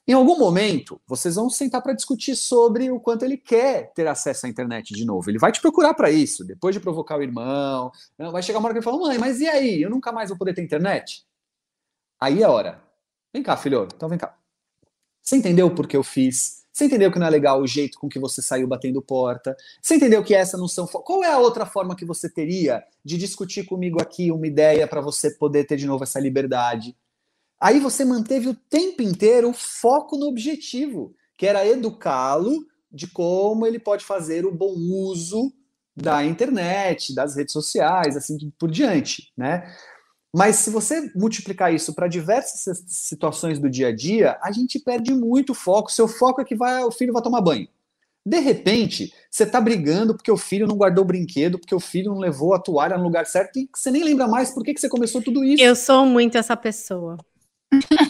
[0.08, 4.46] Em algum momento, vocês vão sentar para discutir sobre o quanto ele quer ter acesso
[4.46, 5.30] à internet de novo.
[5.32, 7.90] Ele vai te procurar para isso, depois de provocar o irmão.
[8.20, 8.30] Né?
[8.30, 9.82] Vai chegar uma hora que ele fala: mãe, mas e aí?
[9.82, 11.26] Eu nunca mais vou poder ter internet?
[12.20, 12.84] Aí é a hora.
[13.34, 13.88] Vem cá, filho.
[13.96, 14.38] Então vem cá.
[15.22, 18.10] Você entendeu por que eu fiz você entendeu que não é legal o jeito com
[18.10, 19.56] que você saiu batendo porta?
[19.80, 20.88] Você entendeu que essa não são.
[20.88, 25.00] Qual é a outra forma que você teria de discutir comigo aqui uma ideia para
[25.00, 26.98] você poder ter de novo essa liberdade?
[27.62, 33.68] Aí você manteve o tempo inteiro o foco no objetivo, que era educá-lo de como
[33.68, 35.54] ele pode fazer o bom uso
[35.96, 39.72] da internet, das redes sociais, assim por diante, né?
[40.36, 45.14] Mas se você multiplicar isso para diversas situações do dia a dia, a gente perde
[45.14, 45.92] muito foco.
[45.92, 47.68] Seu foco é que vai, o filho vai tomar banho.
[48.26, 52.12] De repente, você está brigando porque o filho não guardou o brinquedo, porque o filho
[52.12, 54.80] não levou a toalha no lugar certo, e você nem lembra mais por que, que
[54.80, 55.62] você começou tudo isso.
[55.62, 57.18] Eu sou muito essa pessoa.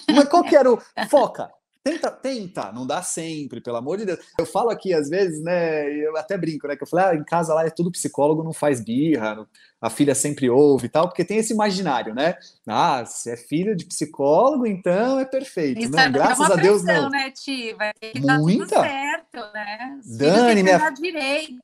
[0.07, 0.79] Mas qual que era o.
[1.09, 1.49] Foca!
[1.83, 4.19] Tenta, tenta, não dá sempre, pelo amor de Deus.
[4.39, 5.85] Eu falo aqui, às vezes, né?
[5.93, 6.77] Eu até brinco, né?
[6.77, 9.45] Que eu falei, ah, em casa lá é tudo psicólogo, não faz birra,
[9.81, 12.35] a filha sempre ouve e tal, porque tem esse imaginário, né?
[12.65, 15.81] Ah, se é filho de psicólogo, então é perfeito.
[15.81, 17.09] Isso não, é graças uma a Deus, pressão, não.
[17.09, 17.73] né, Ti?
[17.73, 18.79] Vai ter que Muita.
[18.81, 19.99] certo, né?
[19.99, 21.63] Os Dani, minha- direito.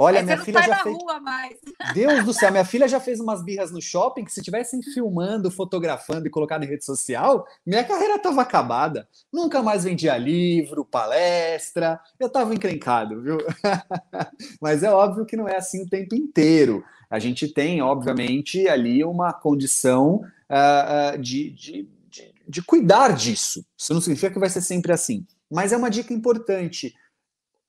[0.00, 0.96] Olha, Aí minha filha já fez.
[1.92, 5.50] Deus do céu, minha filha já fez umas birras no shopping que se tivessem filmando,
[5.50, 9.08] fotografando e colocado em rede social, minha carreira estava acabada.
[9.32, 13.38] Nunca mais vendia livro, palestra, eu estava encrencado, viu?
[14.62, 16.84] Mas é óbvio que não é assim o tempo inteiro.
[17.10, 23.64] A gente tem, obviamente, ali uma condição ah, ah, de, de, de, de cuidar disso.
[23.76, 25.26] Isso não significa que vai ser sempre assim.
[25.50, 26.94] Mas é uma dica importante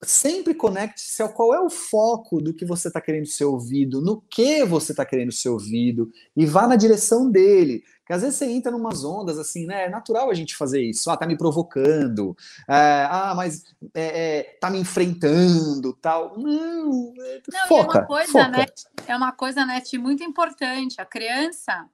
[0.04, 4.22] sempre conecte-se ao qual é o foco do que você está querendo ser ouvido, no
[4.22, 7.84] que você está querendo ser ouvido, e vá na direção dele.
[8.00, 9.86] Porque às vezes você entra numas ondas assim, né?
[9.86, 11.12] É natural a gente fazer isso.
[11.12, 12.36] Ah, tá me provocando.
[12.68, 16.38] É, ah, mas é, é, tá me enfrentando, tal.
[16.40, 18.50] Não, é, Não, foca, e é uma coisa, foca.
[18.50, 18.66] né?
[19.06, 21.00] É uma coisa, né, muito importante.
[21.00, 21.88] A criança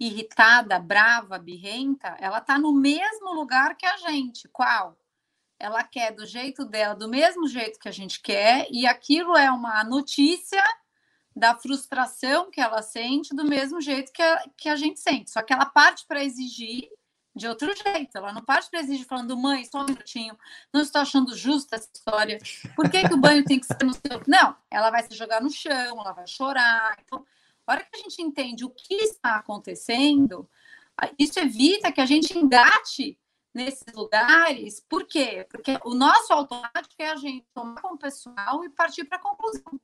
[0.00, 4.48] irritada, brava, birrenta, ela tá no mesmo lugar que a gente.
[4.48, 4.96] Qual?
[5.58, 9.50] Ela quer do jeito dela, do mesmo jeito que a gente quer, e aquilo é
[9.50, 10.62] uma notícia
[11.34, 15.30] da frustração que ela sente do mesmo jeito que a, que a gente sente.
[15.30, 16.88] Só que ela parte para exigir
[17.34, 18.18] de outro jeito.
[18.18, 20.36] Ela não parte para exigir falando, mãe, só um minutinho,
[20.72, 22.38] não estou achando justa essa história.
[22.74, 24.22] Por que, que o banho tem que ser no seu.
[24.26, 26.98] Não, ela vai se jogar no chão, ela vai chorar.
[27.04, 27.24] Então,
[27.66, 30.48] a hora que a gente entende o que está acontecendo,
[31.18, 33.18] isso evita que a gente engate
[33.54, 34.80] nesses lugares.
[34.88, 35.46] Por quê?
[35.50, 39.22] Porque o nosso automático é a gente tomar com o pessoal e partir para a
[39.22, 39.80] conclusão.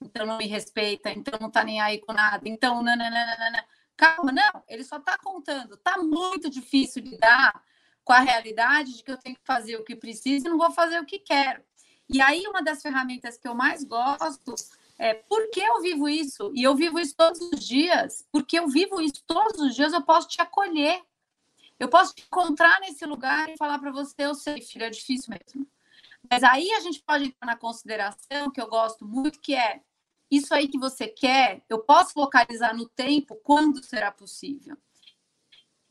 [0.00, 3.64] Então não me respeita, então não tá nem aí com nada, então nananana.
[3.96, 5.76] Calma, não, ele só está contando.
[5.76, 7.62] Tá muito difícil lidar
[8.02, 10.70] com a realidade de que eu tenho que fazer o que preciso e não vou
[10.70, 11.62] fazer o que quero.
[12.08, 14.54] E aí, uma das ferramentas que eu mais gosto
[14.98, 16.50] é por que eu vivo isso?
[16.54, 18.26] E eu vivo isso todos os dias.
[18.32, 21.00] Porque eu vivo isso todos os dias, eu posso te acolher.
[21.80, 25.34] Eu posso te encontrar nesse lugar e falar para você, eu sei, filho, é difícil
[25.34, 25.66] mesmo.
[26.30, 29.80] Mas aí a gente pode entrar na consideração que eu gosto muito, que é
[30.30, 34.76] isso aí que você quer, eu posso localizar no tempo quando será possível.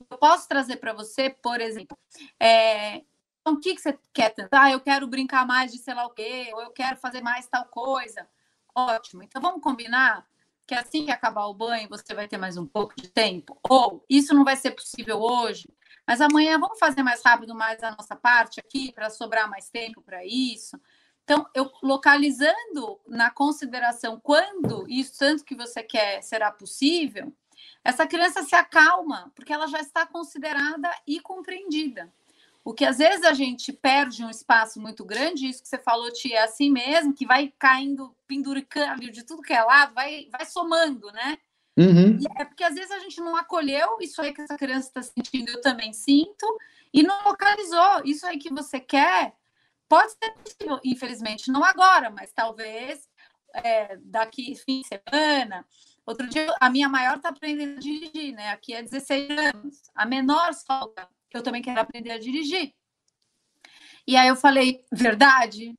[0.10, 1.98] Eu posso trazer para você, por exemplo,
[2.40, 3.04] é,
[3.42, 4.66] então, o que, que você quer tentar?
[4.66, 7.48] Ah, eu quero brincar mais de sei lá o quê, ou eu quero fazer mais
[7.48, 8.28] tal coisa.
[8.76, 9.24] Ótimo.
[9.24, 10.26] Então vamos combinar
[10.68, 13.60] que assim que acabar o banho, você vai ter mais um pouco de tempo.
[13.68, 15.68] Ou isso não vai ser possível hoje,
[16.10, 20.02] mas amanhã vamos fazer mais rápido mais a nossa parte aqui para sobrar mais tempo
[20.02, 20.76] para isso.
[21.24, 27.32] Então, eu localizando na consideração quando isso tanto que você quer será possível,
[27.84, 32.12] essa criança se acalma, porque ela já está considerada e compreendida.
[32.64, 36.12] O que às vezes a gente perde um espaço muito grande, isso que você falou,
[36.12, 40.44] Tia, é assim mesmo, que vai caindo, penduricando de tudo que é lado, vai, vai
[40.44, 41.38] somando, né?
[41.80, 42.20] Uhum.
[42.38, 45.50] É porque às vezes a gente não acolheu isso aí que essa criança está sentindo,
[45.50, 46.46] eu também sinto,
[46.94, 48.02] e não localizou.
[48.04, 49.34] Isso aí que você quer,
[49.88, 53.08] pode ser possível, infelizmente, não agora, mas talvez
[53.54, 55.66] é, daqui fim de semana.
[56.06, 58.50] Outro dia, a minha maior está aprendendo a dirigir, né?
[58.50, 59.82] Aqui é 16 anos.
[59.96, 62.74] A menor solta eu também quero aprender a dirigir.
[64.08, 65.76] E aí eu falei, verdade?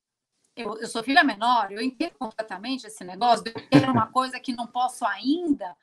[0.56, 4.54] Eu, eu sou filha menor, eu entendo completamente esse negócio, eu quero uma coisa que
[4.54, 5.76] não posso ainda.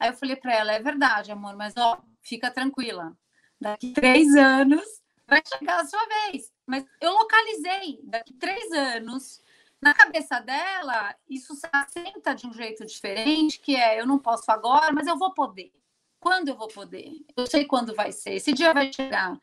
[0.00, 3.14] Aí eu falei para ela, é verdade, amor, mas ó, fica tranquila.
[3.60, 4.82] Daqui três anos
[5.28, 6.50] vai chegar a sua vez.
[6.66, 9.42] Mas eu localizei, daqui três anos,
[9.80, 14.50] na cabeça dela, isso se assenta de um jeito diferente, que é, eu não posso
[14.50, 15.70] agora, mas eu vou poder.
[16.18, 17.12] Quando eu vou poder?
[17.36, 18.34] Eu sei quando vai ser.
[18.34, 19.38] Esse dia vai chegar.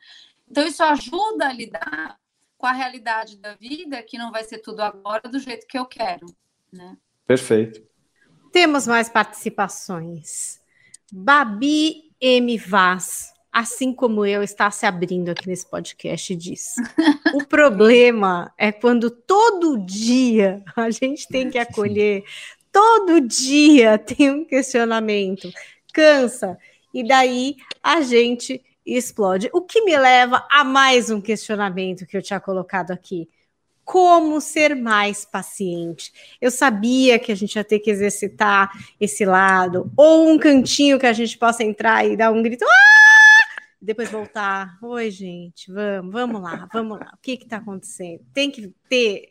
[0.48, 2.18] Então, isso ajuda a lidar
[2.56, 5.86] com a realidade da vida, que não vai ser tudo agora do jeito que eu
[5.86, 6.26] quero.
[6.72, 6.96] Né?
[7.26, 7.87] Perfeito.
[8.52, 10.60] Temos mais participações.
[11.12, 12.58] Babi M.
[12.58, 16.74] Vaz, assim como eu, está se abrindo aqui nesse podcast e diz:
[17.34, 22.24] o problema é quando todo dia a gente tem que acolher,
[22.72, 25.50] todo dia tem um questionamento
[25.92, 26.58] cansa,
[26.92, 29.50] e daí a gente explode.
[29.52, 33.28] O que me leva a mais um questionamento que eu tinha colocado aqui.
[33.88, 36.12] Como ser mais paciente?
[36.42, 38.70] Eu sabia que a gente ia ter que exercitar
[39.00, 43.62] esse lado, ou um cantinho que a gente possa entrar e dar um grito, ah!
[43.80, 44.76] depois voltar.
[44.82, 47.14] Oi, gente, vamos, vamos lá, vamos lá.
[47.14, 48.20] O que está acontecendo?
[48.34, 49.30] Tem que ter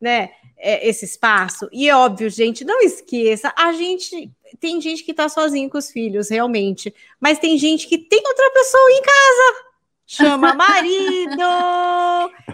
[0.00, 1.68] né, esse espaço.
[1.70, 5.92] E é óbvio, gente, não esqueça, a gente tem gente que tá sozinho com os
[5.92, 9.64] filhos, realmente, mas tem gente que tem outra pessoa em casa.
[10.08, 11.36] chama marido,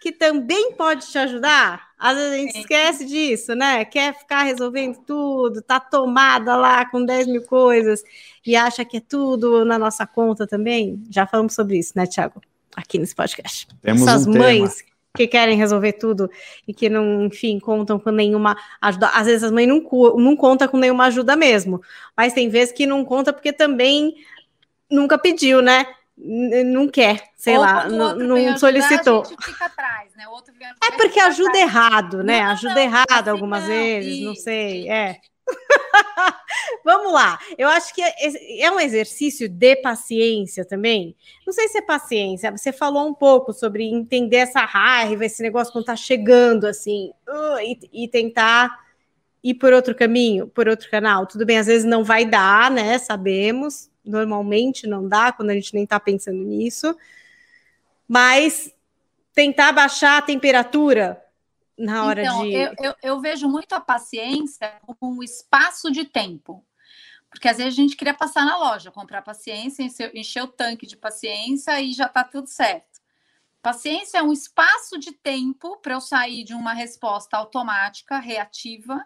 [0.00, 1.88] que também pode te ajudar.
[1.98, 2.60] Às vezes a gente Sim.
[2.60, 3.84] esquece disso, né?
[3.84, 8.02] Quer ficar resolvendo tudo, tá tomada lá com 10 mil coisas
[8.46, 11.02] e acha que é tudo na nossa conta também.
[11.10, 12.40] Já falamos sobre isso, né, Tiago?
[12.76, 13.66] Aqui nesse podcast.
[13.82, 14.90] Temos Essas um mães tema.
[15.16, 16.30] que querem resolver tudo
[16.66, 19.08] e que não, enfim, contam com nenhuma ajuda.
[19.08, 19.82] Às vezes as mães não,
[20.16, 21.80] não contam com nenhuma ajuda mesmo,
[22.16, 24.14] mas tem vezes que não conta porque também
[24.88, 25.84] nunca pediu, né?
[26.20, 29.22] Não quer, sei lá, não, não solicitou.
[29.60, 30.24] Atrás, né?
[30.82, 31.64] é porque ajuda atrás.
[31.64, 32.40] errado, né?
[32.40, 35.16] Não, ajuda não, errado assim, algumas vezes, isso, não sei, é.
[36.84, 38.12] Vamos lá, eu acho que é,
[38.60, 41.16] é, um exercício de paciência também.
[41.46, 45.72] Não sei se é paciência, você falou um pouco sobre entender essa raiva, esse negócio
[45.72, 48.87] quando tá chegando assim, uh, e, e tentar
[49.42, 51.26] ir por outro caminho, por outro canal.
[51.26, 52.98] Tudo bem, às vezes não vai dar, né?
[52.98, 56.96] Sabemos, normalmente não dá quando a gente nem está pensando nisso,
[58.06, 58.72] mas
[59.34, 61.22] tentar baixar a temperatura
[61.78, 62.52] na hora então, de.
[62.52, 66.64] Eu, eu, eu vejo muito a paciência como um espaço de tempo.
[67.30, 70.86] Porque às vezes a gente queria passar na loja, comprar paciência, encher, encher o tanque
[70.86, 72.98] de paciência e já está tudo certo.
[73.60, 79.04] Paciência é um espaço de tempo para eu sair de uma resposta automática, reativa,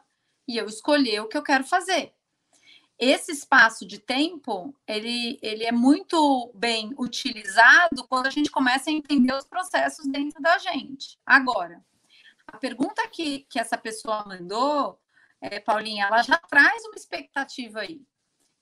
[0.53, 2.13] e eu escolher o que eu quero fazer
[3.03, 8.93] esse espaço de tempo ele, ele é muito bem utilizado quando a gente começa a
[8.93, 11.19] entender os processos dentro da gente.
[11.27, 11.85] Agora,
[12.47, 15.01] a pergunta que, que essa pessoa mandou,
[15.41, 18.01] é, Paulinha, ela já traz uma expectativa aí.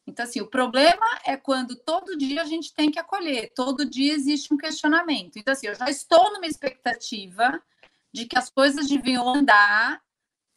[0.06, 4.14] Então, assim, o problema é quando todo dia a gente tem que acolher, todo dia
[4.14, 5.38] existe um questionamento.
[5.38, 7.62] Então, assim, eu já estou numa expectativa
[8.10, 10.02] de que as coisas deviam andar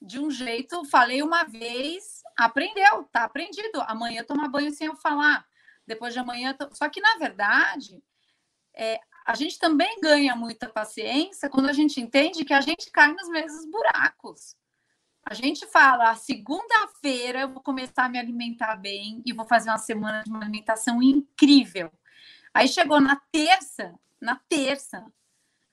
[0.04, 3.82] de um jeito, falei uma vez, aprendeu, tá aprendido.
[3.88, 5.45] Amanhã tomar banho sem eu falar.
[5.88, 6.54] Depois de amanhã.
[6.54, 6.70] To...
[6.74, 8.04] Só que, na verdade,
[8.74, 13.14] é, a gente também ganha muita paciência quando a gente entende que a gente cai
[13.14, 14.58] nos mesmos buracos.
[15.26, 19.78] A gente fala, segunda-feira eu vou começar a me alimentar bem e vou fazer uma
[19.78, 21.89] semana de uma alimentação incrível.
[22.54, 25.06] Aí chegou na terça, na terça,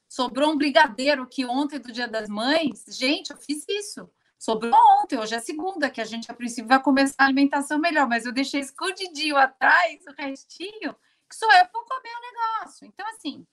[0.08, 4.08] sobrou um brigadeiro que ontem do Dia das Mães, gente, eu fiz isso.
[4.40, 4.72] Sobrou
[5.02, 8.24] ontem, hoje é segunda, que a gente a princípio vai começar a alimentação melhor, mas
[8.24, 10.96] eu deixei escondidinho atrás o restinho,
[11.28, 12.86] que sou eu que vou comer o negócio.
[12.86, 13.46] Então, assim,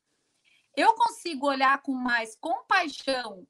[0.74, 3.46] eu consigo olhar com mais compaixão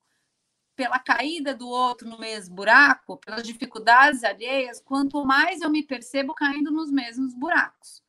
[0.75, 6.33] pela caída do outro no mesmo buraco, pelas dificuldades alheias, quanto mais eu me percebo
[6.33, 8.01] caindo nos mesmos buracos.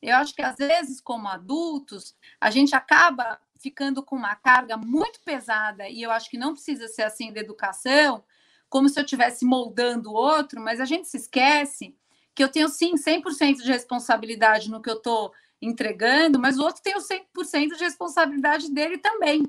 [0.00, 5.20] Eu acho que às vezes, como adultos, a gente acaba ficando com uma carga muito
[5.20, 8.24] pesada, e eu acho que não precisa ser assim da educação,
[8.70, 11.94] como se eu estivesse moldando o outro, mas a gente se esquece
[12.34, 16.80] que eu tenho sim 100% de responsabilidade no que eu estou entregando, mas o outro
[16.80, 19.42] tem o 100% de responsabilidade dele também,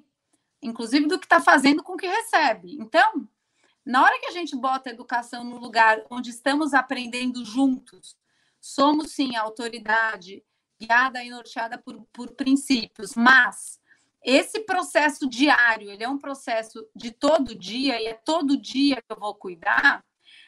[0.62, 2.76] inclusive do que está fazendo com o que recebe.
[2.82, 3.28] Então,
[3.86, 8.18] na hora que a gente bota a educação no lugar onde estamos aprendendo juntos,
[8.60, 10.44] somos sim a autoridade
[10.80, 13.80] guiada e norteada por, por princípios, mas
[14.24, 19.12] esse processo diário, ele é um processo de todo dia e é todo dia que
[19.12, 20.04] eu vou cuidar.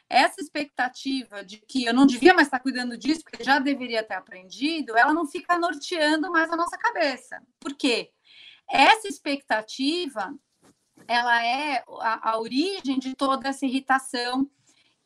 [0.08, 4.14] Essa expectativa de que eu não devia mais estar cuidando disso, porque já deveria ter
[4.14, 7.42] aprendido, ela não fica norteando mais a nossa cabeça.
[7.60, 8.12] Por quê?
[8.70, 10.36] Essa expectativa,
[11.08, 14.48] ela é a, a origem de toda essa irritação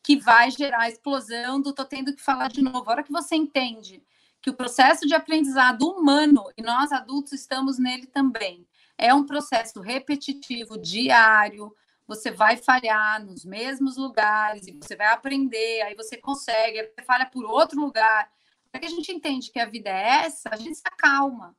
[0.02, 2.88] que vai gerar a explosão do tô tendo que falar de novo.
[2.88, 4.02] A hora que você entende
[4.40, 8.66] que o processo de aprendizado humano, e nós adultos estamos nele também,
[8.96, 11.74] é um processo repetitivo, diário,
[12.06, 17.04] você vai falhar nos mesmos lugares e você vai aprender, aí você consegue, aí você
[17.04, 18.30] falha por outro lugar.
[18.72, 21.54] Para que a gente entende que a vida é essa, a gente se acalma.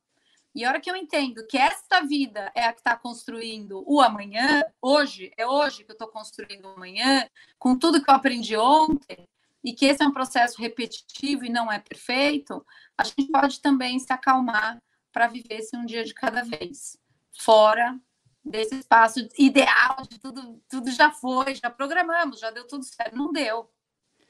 [0.52, 4.00] E a hora que eu entendo que esta vida é a que está construindo o
[4.00, 8.56] amanhã, hoje, é hoje que eu estou construindo o amanhã, com tudo que eu aprendi
[8.56, 9.28] ontem,
[9.62, 12.64] e que esse é um processo repetitivo e não é perfeito,
[12.96, 14.82] a gente pode também se acalmar
[15.12, 16.96] para viver esse um dia de cada vez,
[17.38, 17.98] fora
[18.44, 23.32] desse espaço ideal de tudo, tudo já foi, já programamos, já deu tudo certo, não
[23.32, 23.70] deu.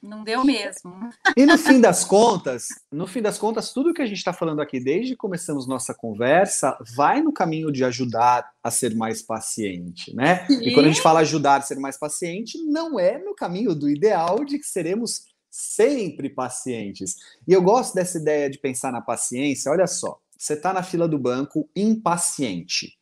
[0.03, 1.11] Não deu mesmo.
[1.37, 4.63] E no fim das contas, no fim das contas, tudo que a gente está falando
[4.63, 10.15] aqui desde que começamos nossa conversa vai no caminho de ajudar a ser mais paciente,
[10.15, 10.47] né?
[10.47, 10.63] Sim.
[10.63, 13.91] E quando a gente fala ajudar a ser mais paciente, não é no caminho do
[13.91, 17.17] ideal de que seremos sempre pacientes.
[17.47, 19.71] E eu gosto dessa ideia de pensar na paciência.
[19.71, 22.99] Olha só, você está na fila do banco impaciente.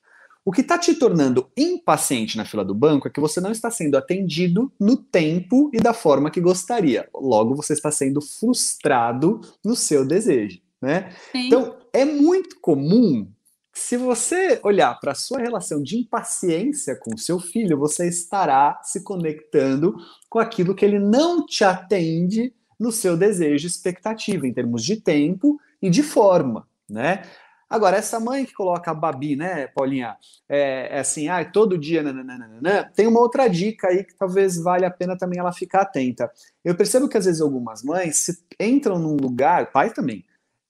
[0.49, 3.71] O que está te tornando impaciente na fila do banco é que você não está
[3.71, 7.07] sendo atendido no tempo e da forma que gostaria.
[7.15, 11.15] Logo, você está sendo frustrado no seu desejo, né?
[11.35, 13.31] Então, é muito comum
[13.75, 18.81] se você olhar para a sua relação de impaciência com o seu filho, você estará
[18.83, 19.97] se conectando
[20.31, 24.97] com aquilo que ele não te atende no seu desejo e expectativa, em termos de
[24.97, 27.21] tempo e de forma, né?
[27.69, 30.17] Agora, essa mãe que coloca a Babi, né, Paulinha,
[30.49, 34.89] é, é assim, ah, todo dia, nananana, tem uma outra dica aí que talvez valha
[34.89, 36.31] a pena também ela ficar atenta.
[36.65, 40.25] Eu percebo que às vezes algumas mães se entram num lugar, pai também,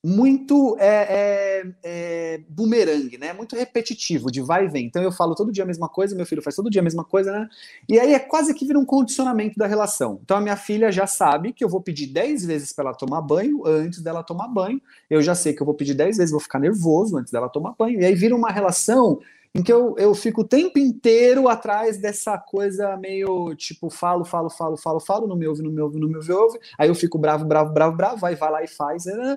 [0.09, 3.33] muito é, é, é, bumerangue, né?
[3.33, 4.87] Muito repetitivo, de vai e vem.
[4.87, 7.05] Então eu falo todo dia a mesma coisa, meu filho faz todo dia a mesma
[7.05, 7.49] coisa, né?
[7.89, 10.19] E aí é quase que vira um condicionamento da relação.
[10.25, 13.21] Então a minha filha já sabe que eu vou pedir 10 vezes para ela tomar
[13.21, 14.81] banho antes dela tomar banho.
[15.11, 17.75] Eu já sei que eu vou pedir 10 vezes, vou ficar nervoso antes dela tomar
[17.79, 18.01] banho.
[18.01, 19.19] E aí vira uma relação
[19.55, 24.49] em que eu, eu fico o tempo inteiro atrás dessa coisa meio tipo, falo, falo,
[24.51, 26.59] falo, falo, falo, não me ouve, não me ouve, não me ouve, ouve.
[26.79, 29.07] Aí eu fico bravo, bravo, bravo, bravo, aí vai lá e faz.
[29.07, 29.37] Né?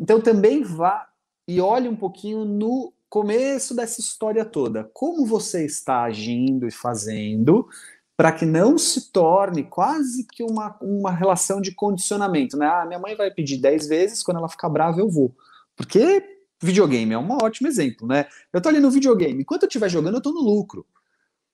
[0.00, 1.06] Então também vá
[1.46, 4.88] e olhe um pouquinho no começo dessa história toda.
[4.94, 7.68] Como você está agindo e fazendo
[8.16, 12.66] para que não se torne quase que uma, uma relação de condicionamento, né?
[12.66, 15.34] Ah, minha mãe vai pedir 10 vezes, quando ela ficar brava eu vou.
[15.74, 16.22] Porque
[16.62, 18.26] videogame é um ótimo exemplo, né?
[18.52, 20.86] Eu tô ali no videogame, enquanto eu estiver jogando eu tô no lucro.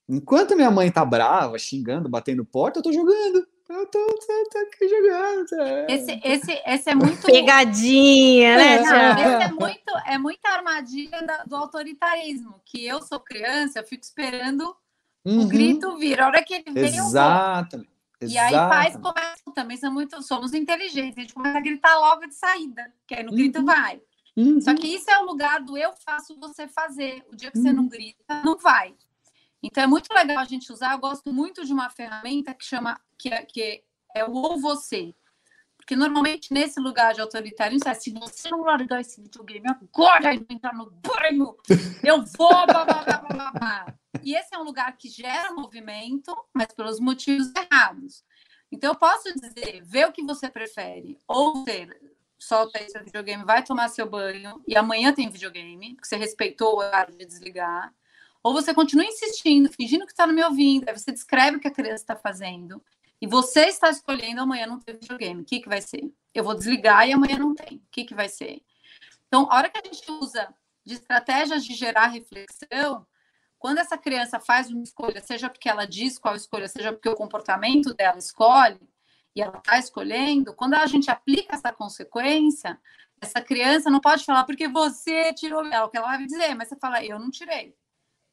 [0.08, 3.46] Enquanto minha mãe tá brava, xingando, batendo porta, eu tô jogando.
[3.68, 5.46] Eu tô, tô, tô aqui jogando.
[5.48, 5.92] Tá?
[5.92, 7.22] Esse, esse, esse é muito.
[7.26, 8.80] Pegadinha, né?
[8.80, 12.60] Não, esse é muito, é muita armadilha da, do autoritarismo.
[12.64, 14.76] Que eu sou criança, eu fico esperando
[15.24, 15.42] uhum.
[15.42, 16.20] o grito vir.
[16.20, 17.90] A hora que ele vem, Exatamente.
[18.20, 21.98] Eu E aí pais começam também, são muito, somos inteligentes, a gente começa a gritar
[21.98, 23.66] logo de saída, que aí no grito uhum.
[23.66, 24.00] vai.
[24.36, 24.60] Uhum.
[24.60, 27.24] Só que isso é o lugar do eu faço você fazer.
[27.32, 27.88] O dia que você não uhum.
[27.88, 28.94] grita, não vai.
[29.62, 30.92] Então é muito legal a gente usar.
[30.92, 33.82] Eu gosto muito de uma ferramenta que chama que é, que
[34.14, 35.14] é o ou você.
[35.76, 40.74] Porque normalmente nesse lugar de autoritarismo, se você não largar esse videogame agora e entrar
[40.74, 41.56] no banho,
[42.02, 42.66] eu vou.
[42.66, 47.52] Blá, blá, blá, blá, E esse é um lugar que gera movimento, mas pelos motivos
[47.54, 48.24] errados.
[48.70, 51.96] Então eu posso dizer, vê o que você prefere, ou ter,
[52.36, 56.78] solta esse videogame, vai tomar seu banho, e amanhã tem videogame, porque você respeitou o
[56.78, 57.94] horário de desligar.
[58.46, 61.70] Ou você continua insistindo, fingindo que está me ouvindo, aí você descreve o que a
[61.72, 62.80] criança está fazendo,
[63.20, 65.42] e você está escolhendo amanhã não ter videogame.
[65.42, 66.14] O que, que vai ser?
[66.32, 67.78] Eu vou desligar e amanhã não tem.
[67.78, 68.62] O que, que vai ser?
[69.26, 73.04] Então, a hora que a gente usa de estratégias de gerar reflexão,
[73.58, 77.16] quando essa criança faz uma escolha, seja porque ela diz qual escolha, seja porque o
[77.16, 78.78] comportamento dela escolhe,
[79.34, 82.80] e ela está escolhendo, quando a gente aplica essa consequência,
[83.20, 85.66] essa criança não pode falar porque você tirou.
[85.66, 87.74] É o que ela vai dizer, mas você fala, eu não tirei.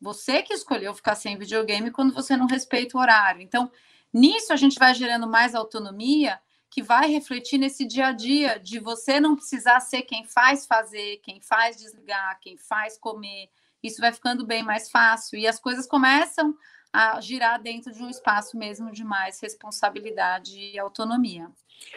[0.04, 3.42] Você que escolheu ficar sem videogame quando você não respeita o horário.
[3.42, 3.72] Então,
[4.12, 6.38] nisso a gente vai gerando mais autonomia
[6.70, 11.22] que vai refletir nesse dia a dia de você não precisar ser quem faz fazer,
[11.24, 13.48] quem faz desligar, quem faz comer.
[13.82, 16.54] Isso vai ficando bem mais fácil e as coisas começam
[16.92, 21.50] a girar dentro de um espaço mesmo de mais responsabilidade e autonomia.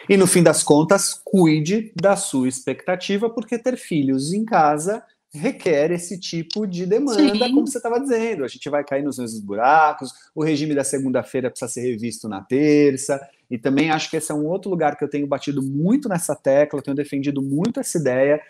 [0.07, 5.03] E no fim das contas, cuide da sua expectativa, porque ter filhos em casa
[5.37, 7.39] requer esse tipo de demanda, Sim.
[7.53, 8.43] como você estava dizendo.
[8.43, 12.41] A gente vai cair nos mesmos buracos, o regime da segunda-feira precisa ser revisto na
[12.41, 13.19] terça,
[13.49, 16.35] e também acho que esse é um outro lugar que eu tenho batido muito nessa
[16.35, 18.41] tecla, tenho defendido muito essa ideia,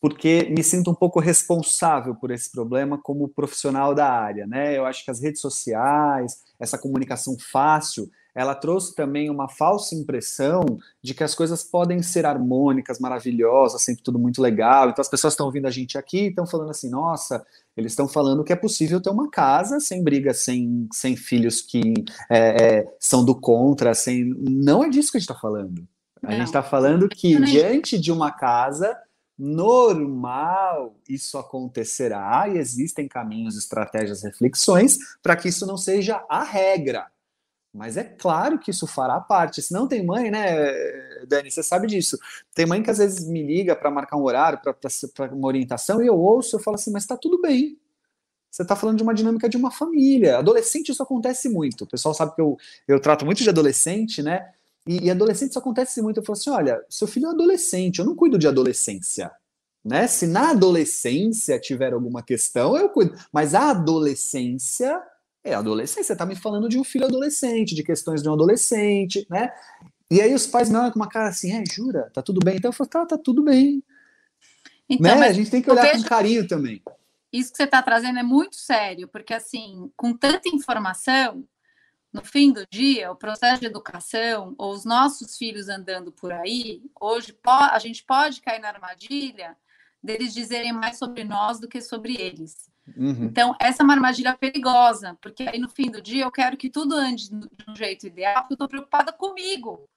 [0.00, 4.76] porque me sinto um pouco responsável por esse problema como profissional da área, né?
[4.76, 10.60] Eu acho que as redes sociais, essa comunicação fácil, ela trouxe também uma falsa impressão
[11.02, 14.90] de que as coisas podem ser harmônicas, maravilhosas, sempre tudo muito legal.
[14.90, 17.42] Então as pessoas estão ouvindo a gente aqui e estão falando assim, nossa,
[17.74, 21.94] eles estão falando que é possível ter uma casa sem briga, sem, sem filhos que
[22.30, 24.24] é, é, são do contra, sem.
[24.38, 25.88] Não é disso que a gente está falando.
[26.22, 26.36] A Não.
[26.36, 28.94] gente está falando que diante de uma casa
[29.38, 37.06] normal isso acontecerá e existem caminhos, estratégias, reflexões para que isso não seja a regra.
[37.76, 39.60] Mas é claro que isso fará parte.
[39.60, 40.72] Se não tem mãe, né,
[41.26, 42.18] Dani, você sabe disso.
[42.54, 46.06] Tem mãe que às vezes me liga para marcar um horário, para uma orientação, e
[46.06, 47.78] eu ouço, eu falo assim, mas está tudo bem.
[48.50, 50.38] Você está falando de uma dinâmica de uma família.
[50.38, 51.84] Adolescente, isso acontece muito.
[51.84, 52.56] O pessoal sabe que eu,
[52.88, 54.50] eu trato muito de adolescente, né?
[54.86, 56.20] E, e adolescente, isso acontece muito.
[56.20, 59.30] Eu falo assim: olha, seu filho é adolescente, eu não cuido de adolescência.
[59.84, 60.06] Né?
[60.06, 63.14] Se na adolescência tiver alguma questão, eu cuido.
[63.30, 64.98] Mas a adolescência
[65.46, 69.26] é adolescente, você está me falando de um filho adolescente, de questões de um adolescente,
[69.30, 69.52] né?
[70.10, 72.10] E aí os pais me olham com uma cara assim, é, jura?
[72.12, 72.56] Tá tudo bem?
[72.56, 73.82] Então eu falo, tá, tá tudo bem.
[74.88, 75.28] Então, né?
[75.28, 76.02] A gente tem que olhar vejo...
[76.02, 76.82] com carinho também.
[77.32, 81.44] Isso que você está trazendo é muito sério, porque assim, com tanta informação,
[82.12, 86.82] no fim do dia, o processo de educação, ou os nossos filhos andando por aí,
[87.00, 89.56] hoje a gente pode cair na armadilha
[90.02, 92.70] deles dizerem mais sobre nós do que sobre eles.
[92.94, 93.24] Uhum.
[93.24, 96.70] Então, essa é uma armadilha perigosa, porque aí no fim do dia eu quero que
[96.70, 99.88] tudo ande de um jeito ideal, porque eu estou preocupada comigo,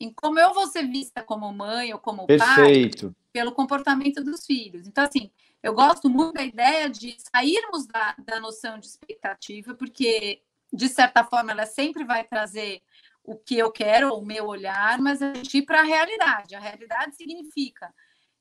[0.00, 3.06] em como eu vou ser vista como mãe ou como Perfeito.
[3.06, 4.86] pai, pelo comportamento dos filhos.
[4.86, 5.30] Então, assim,
[5.62, 10.42] eu gosto muito da ideia de sairmos da, da noção de expectativa, porque,
[10.72, 12.80] de certa forma, ela sempre vai trazer
[13.22, 16.54] o que eu quero, o meu olhar, mas a gente ir para a realidade.
[16.54, 17.92] A realidade significa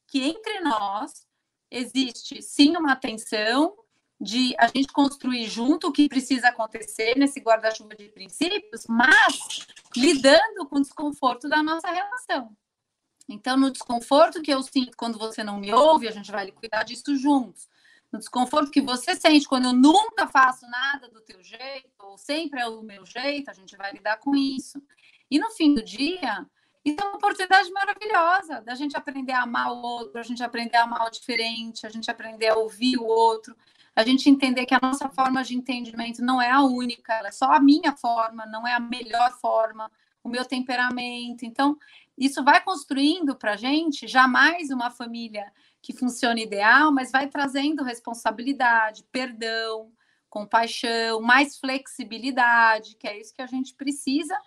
[0.08, 1.28] que entre nós
[1.70, 3.76] existe sim uma tensão
[4.20, 10.66] de a gente construir junto o que precisa acontecer nesse guarda-chuva de princípios, mas lidando
[10.68, 12.56] com o desconforto da nossa relação.
[13.30, 16.84] Então, no desconforto que eu sinto quando você não me ouve, a gente vai cuidar
[16.84, 17.68] disso juntos.
[18.12, 22.62] No desconforto que você sente quando eu nunca faço nada do teu jeito, ou sempre
[22.62, 24.82] é o meu jeito, a gente vai lidar com isso.
[25.30, 26.46] E no fim do dia,
[26.86, 30.78] isso é uma oportunidade maravilhosa da gente aprender a amar o outro, a gente aprender
[30.78, 33.54] a amar o diferente, a gente aprender a ouvir o outro,
[33.98, 37.52] a gente entender que a nossa forma de entendimento não é a única, é só
[37.52, 39.92] a minha forma, não é a melhor forma,
[40.24, 41.44] o meu temperamento.
[41.44, 41.76] Então,
[42.16, 47.84] isso vai construindo para a gente jamais uma família que funcione ideal, mas vai trazendo
[47.84, 49.92] responsabilidade, perdão,
[50.30, 54.40] compaixão, mais flexibilidade, que é isso que a gente precisa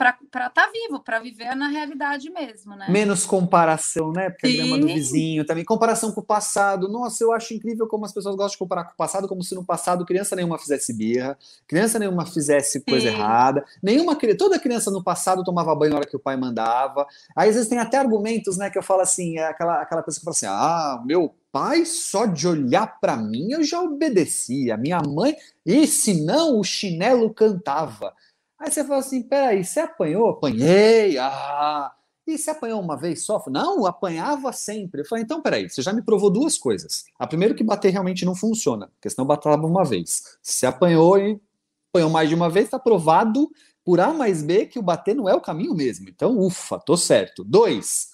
[0.00, 2.86] para estar tá vivo, para viver na realidade mesmo, né?
[2.88, 4.30] Menos comparação, né?
[4.30, 4.54] Porque Sim.
[4.54, 5.62] a grama do vizinho também.
[5.62, 6.88] Comparação com o passado.
[6.88, 9.54] Nossa, eu acho incrível como as pessoas gostam de comparar com o passado, como se
[9.54, 11.36] no passado criança nenhuma fizesse birra,
[11.68, 13.14] criança nenhuma fizesse coisa Sim.
[13.14, 17.06] errada, nenhuma toda criança no passado tomava banho na hora que o pai mandava.
[17.36, 18.70] Aí às vezes tem até argumentos, né?
[18.70, 22.26] Que eu falo assim, é aquela, aquela pessoa que fala assim: ah, meu pai, só
[22.26, 24.76] de olhar para mim, eu já obedecia.
[24.76, 25.36] Minha mãe,
[25.66, 28.14] e se não, o chinelo cantava.
[28.60, 30.28] Aí você fala assim: peraí, você apanhou?
[30.28, 31.90] Apanhei, ah.
[32.26, 33.42] E você apanhou uma vez só?
[33.48, 35.00] Não, apanhava sempre.
[35.00, 37.06] Eu falei, então, peraí, você já me provou duas coisas.
[37.18, 40.38] A primeira que bater realmente não funciona, porque senão batava uma vez.
[40.42, 41.40] Se apanhou e
[41.88, 43.50] apanhou mais de uma vez, está provado
[43.84, 46.08] por A mais B que o bater não é o caminho mesmo.
[46.08, 47.42] Então, ufa, tô certo.
[47.42, 48.10] Dois,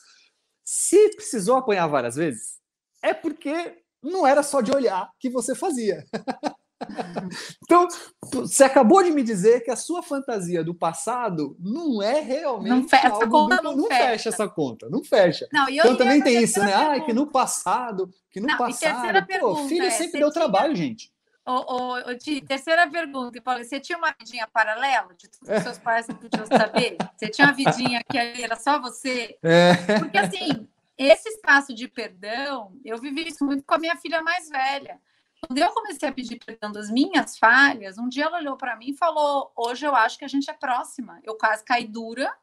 [0.65, 2.59] se precisou apanhar várias vezes,
[3.03, 6.07] é porque não era só de olhar que você fazia.
[7.65, 7.89] então,
[8.33, 12.69] você acabou de me dizer que a sua fantasia do passado não é realmente.
[12.69, 14.07] Não fecha algo conta, não, não fecha.
[14.07, 14.29] fecha.
[14.29, 15.49] essa conta, não fecha.
[15.53, 16.75] Não, então também tem isso, né?
[16.75, 19.27] Ah, que no passado, que no não, passado.
[19.41, 20.43] Pô, filho é, sempre deu tinha...
[20.43, 21.11] trabalho, gente.
[21.47, 25.61] Ô, ô, ô, Di, terceira pergunta, Paulo, você tinha uma vidinha paralela de tudo que
[25.61, 26.97] seus pais não podiam saber?
[27.17, 29.39] Você tinha uma vidinha que era só você?
[29.45, 29.75] É.
[30.01, 30.67] Porque assim,
[30.99, 34.99] esse espaço de perdão, eu vivi isso muito com a minha filha mais velha.
[35.47, 38.91] Quando eu comecei a pedir perdão das minhas falhas, um dia ela olhou para mim
[38.91, 41.21] e falou: Hoje eu acho que a gente é próxima.
[41.23, 42.37] Eu quase caí dura,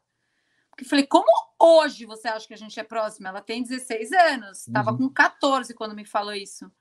[0.70, 1.28] porque falei: Como
[1.60, 3.28] hoje você acha que a gente é próxima?
[3.28, 4.97] Ela tem 16 anos, estava uhum.
[4.97, 6.72] com 14 quando me falou isso.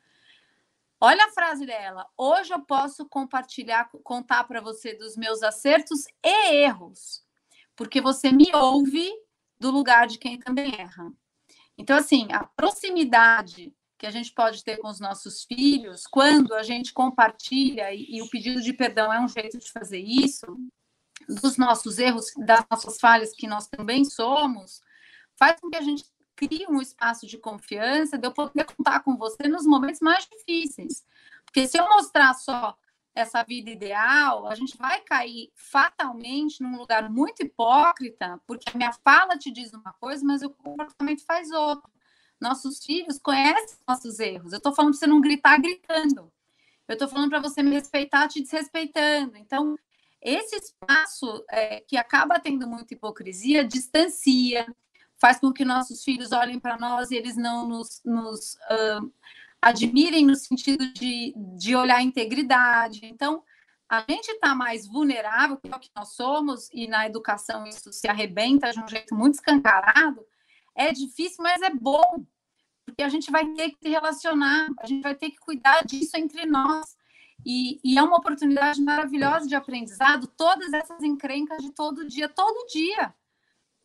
[1.00, 2.06] Olha a frase dela.
[2.16, 7.26] Hoje eu posso compartilhar, contar para você dos meus acertos e erros,
[7.74, 9.10] porque você me ouve
[9.58, 11.12] do lugar de quem também erra.
[11.76, 16.64] Então, assim, a proximidade que a gente pode ter com os nossos filhos, quando a
[16.64, 20.44] gente compartilha, e, e o pedido de perdão é um jeito de fazer isso,
[21.28, 24.82] dos nossos erros, das nossas falhas, que nós também somos,
[25.38, 29.16] faz com que a gente crie um espaço de confiança, de eu poder contar com
[29.16, 31.04] você nos momentos mais difíceis.
[31.44, 32.76] Porque se eu mostrar só
[33.14, 38.92] essa vida ideal, a gente vai cair fatalmente num lugar muito hipócrita, porque a minha
[38.92, 41.91] fala te diz uma coisa, mas o comportamento faz outra.
[42.42, 44.52] Nossos filhos conhecem nossos erros.
[44.52, 46.32] Eu estou falando para você não gritar gritando.
[46.88, 49.36] Eu estou falando para você me respeitar te desrespeitando.
[49.36, 49.78] Então,
[50.20, 54.66] esse espaço é, que acaba tendo muita hipocrisia distancia,
[55.18, 59.12] faz com que nossos filhos olhem para nós e eles não nos, nos uh,
[59.60, 63.06] admirem no sentido de, de olhar a integridade.
[63.06, 63.42] Então,
[63.88, 67.92] a gente está mais vulnerável, que é o que nós somos, e na educação isso
[67.92, 70.26] se arrebenta de um jeito muito escancarado.
[70.74, 72.24] É difícil, mas é bom,
[72.92, 76.14] porque a gente vai ter que se relacionar, a gente vai ter que cuidar disso
[76.16, 76.94] entre nós.
[77.44, 82.68] E, e, é uma oportunidade maravilhosa de aprendizado, todas essas encrencas de todo dia, todo
[82.68, 83.12] dia.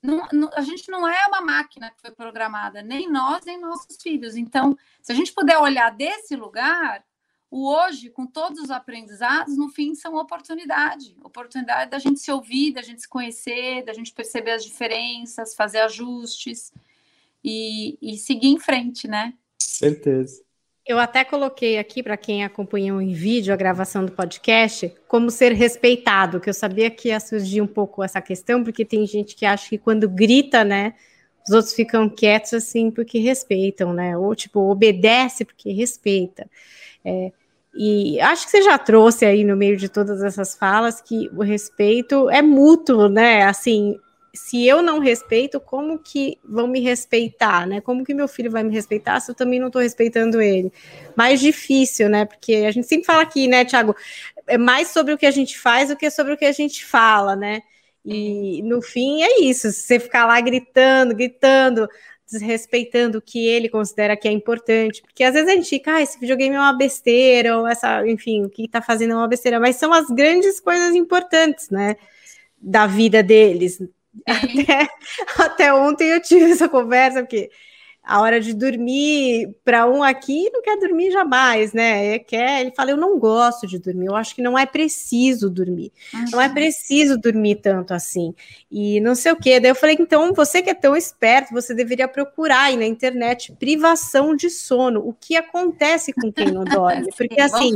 [0.03, 3.97] Não, não, a gente não é uma máquina que foi programada, nem nós, nem nossos
[3.99, 4.35] filhos.
[4.35, 7.03] Então, se a gente puder olhar desse lugar,
[7.49, 11.17] o hoje, com todos os aprendizados, no fim, são oportunidade.
[11.23, 15.79] Oportunidade da gente se ouvir, da gente se conhecer, da gente perceber as diferenças, fazer
[15.79, 16.73] ajustes
[17.43, 19.33] e, e seguir em frente, né?
[19.59, 20.41] Certeza.
[20.85, 25.51] Eu até coloquei aqui para quem acompanhou em vídeo a gravação do podcast, como ser
[25.51, 29.45] respeitado, que eu sabia que ia surgir um pouco essa questão, porque tem gente que
[29.45, 30.93] acha que quando grita, né,
[31.47, 34.17] Os outros ficam quietos assim porque respeitam, né?
[34.17, 36.49] Ou tipo, obedece porque respeita.
[37.05, 37.31] É,
[37.75, 41.43] e acho que você já trouxe aí no meio de todas essas falas que o
[41.43, 43.43] respeito é mútuo, né?
[43.43, 43.97] Assim,
[44.33, 47.81] se eu não respeito, como que vão me respeitar, né?
[47.81, 50.71] Como que meu filho vai me respeitar se eu também não estou respeitando ele?
[51.15, 52.25] Mais difícil, né?
[52.25, 53.95] Porque a gente sempre fala aqui, né, Tiago?
[54.45, 56.85] É mais sobre o que a gente faz do que sobre o que a gente
[56.85, 57.61] fala, né?
[58.05, 61.89] E no fim é isso, você ficar lá gritando, gritando,
[62.31, 66.01] desrespeitando o que ele considera que é importante, porque às vezes a gente fica, ah,
[66.01, 69.59] esse videogame é uma besteira, ou essa, enfim, o que está fazendo é uma besteira,
[69.59, 71.95] mas são as grandes coisas importantes, né,
[72.57, 73.81] da vida deles.
[74.27, 74.89] Até,
[75.37, 77.49] até ontem eu tive essa conversa, porque
[78.07, 82.15] a hora de dormir para um aqui não quer dormir jamais, né?
[82.15, 85.49] É, quer, ele fala, eu não gosto de dormir, eu acho que não é preciso
[85.49, 86.25] dormir, uhum.
[86.31, 88.33] não é preciso dormir tanto assim,
[88.71, 89.59] e não sei o que.
[89.59, 93.53] Daí eu falei, então você que é tão esperto, você deveria procurar aí na internet
[93.59, 97.73] privação de sono, o que acontece com quem não dorme, porque assim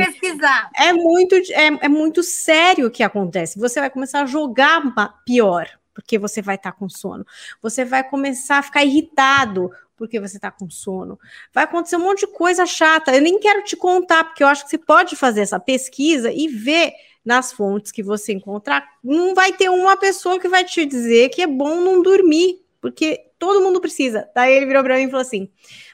[0.77, 3.59] é muito é, é muito sério o que acontece.
[3.59, 4.81] Você vai começar a jogar
[5.25, 7.25] pior porque você vai estar tá com sono.
[7.61, 9.71] Você vai começar a ficar irritado
[10.01, 11.19] porque você está com sono.
[11.53, 13.15] Vai acontecer um monte de coisa chata.
[13.15, 16.47] Eu nem quero te contar, porque eu acho que você pode fazer essa pesquisa e
[16.47, 18.83] ver nas fontes que você encontrar.
[19.03, 23.27] Não vai ter uma pessoa que vai te dizer que é bom não dormir, porque
[23.37, 24.27] todo mundo precisa.
[24.33, 25.49] Daí ele virou para mim e falou assim: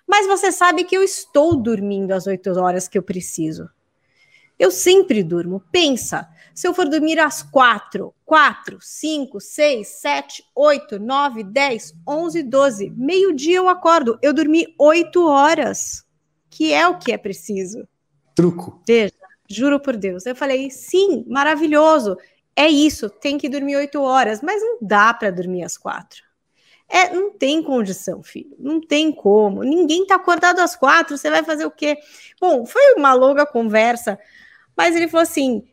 [0.08, 3.70] Mas você sabe que eu estou dormindo as oito horas que eu preciso.
[4.58, 5.62] Eu sempre durmo.
[5.72, 6.28] Pensa,
[6.58, 12.92] se eu for dormir às quatro, quatro, cinco, seis, sete, oito, nove, dez, onze, doze,
[12.98, 14.18] meio-dia eu acordo.
[14.24, 16.04] Eu dormi oito horas,
[16.50, 17.88] que é o que é preciso.
[18.34, 18.82] Truco.
[18.88, 19.14] Veja,
[19.48, 20.26] juro por Deus.
[20.26, 22.18] Eu falei, sim, maravilhoso.
[22.56, 26.24] É isso, tem que dormir oito horas, mas não dá para dormir às quatro.
[26.90, 28.56] É, não tem condição, filho.
[28.58, 29.62] Não tem como.
[29.62, 31.20] Ninguém está acordado às quatro.
[31.20, 32.00] Você vai fazer o quê?
[32.42, 34.18] Bom, foi uma longa conversa,
[34.76, 35.64] mas ele falou assim: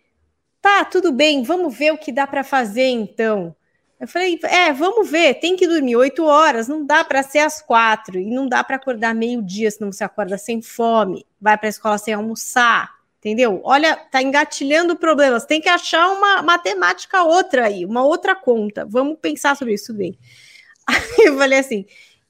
[0.64, 3.54] Tá, tudo bem, vamos ver o que dá para fazer então.
[4.00, 7.60] Eu falei, é, vamos ver, tem que dormir oito horas, não dá para ser às
[7.60, 11.68] quatro, e não dá para acordar meio-dia, senão você acorda sem fome, vai para a
[11.68, 13.60] escola sem almoçar, entendeu?
[13.62, 19.18] Olha, tá engatilhando problemas, tem que achar uma matemática outra aí, uma outra conta, vamos
[19.20, 20.18] pensar sobre isso bem.
[20.88, 21.84] Aí eu falei assim,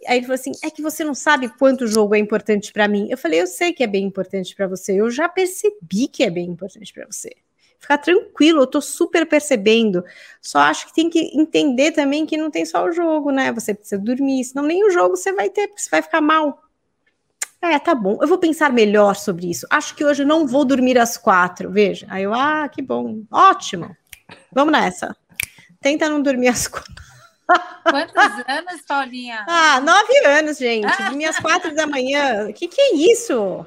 [0.09, 2.89] aí ele falou assim, é que você não sabe quanto o jogo é importante para
[2.89, 3.09] mim.
[3.11, 6.31] Eu falei, eu sei que é bem importante para você, eu já percebi que é
[6.31, 7.31] bem importante para você.
[7.85, 10.03] Ficar tranquilo, eu tô super percebendo.
[10.41, 13.53] Só acho que tem que entender também que não tem só o jogo, né?
[13.53, 16.63] Você precisa dormir, senão nem o jogo você vai ter, porque você vai ficar mal.
[17.61, 18.19] É, tá bom.
[18.23, 19.67] Eu vou pensar melhor sobre isso.
[19.69, 21.71] Acho que hoje eu não vou dormir às quatro.
[21.71, 22.07] Veja.
[22.09, 23.23] Aí eu, ah, que bom.
[23.31, 23.95] Ótimo.
[24.51, 25.15] Vamos nessa.
[25.81, 26.95] Tenta não dormir às quatro.
[27.83, 28.15] Quantos
[28.49, 29.45] anos, Paulinha?
[29.47, 30.87] Ah, nove anos, gente.
[31.03, 32.49] Dormir às quatro da manhã.
[32.49, 33.67] O que, que é isso?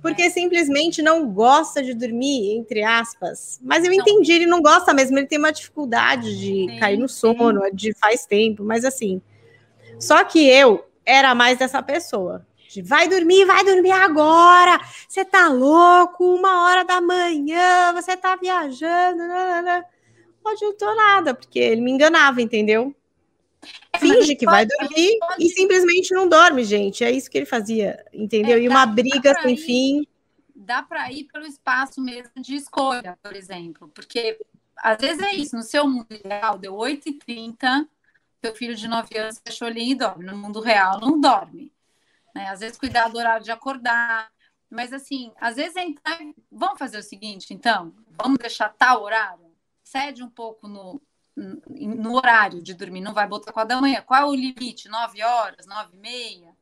[0.00, 3.58] Porque simplesmente não gosta de dormir, entre aspas.
[3.62, 7.08] Mas eu entendi, ele não gosta mesmo, ele tem uma dificuldade de sim, cair no
[7.08, 7.74] sono, sim.
[7.74, 9.20] de faz tempo, mas assim.
[9.98, 12.46] Só que eu era mais dessa pessoa.
[12.70, 14.78] De, vai dormir, vai dormir agora.
[15.08, 16.24] Você tá louco?
[16.34, 19.18] Uma hora da manhã, você tá viajando.
[19.18, 19.84] Não, não,
[20.44, 22.94] não adiantou nada, porque ele me enganava, entendeu?
[23.92, 25.44] É, Finge que vai dormir pode...
[25.44, 27.04] e simplesmente não dorme, gente.
[27.04, 28.58] É isso que ele fazia, entendeu?
[28.58, 30.06] É, e uma briga sem ir, fim.
[30.54, 34.38] Dá para ir pelo espaço mesmo de escolha, por exemplo, porque
[34.76, 37.88] às vezes é isso, no seu mundo ideal, deu 8h30,
[38.44, 40.24] seu filho de 9 anos fechou ali e dorme.
[40.24, 41.72] No mundo real, não dorme.
[42.34, 42.48] Né?
[42.48, 44.30] Às vezes cuidar do horário de acordar.
[44.70, 46.18] Mas assim, às vezes é entrar.
[46.50, 47.94] Vamos fazer o seguinte, então?
[48.22, 49.46] Vamos deixar tal horário?
[49.82, 51.00] Cede um pouco no,
[51.38, 54.02] no horário de dormir, não vai botar quatro da manhã.
[54.02, 54.88] Qual é o limite?
[54.88, 56.56] Nove horas, nove e meia?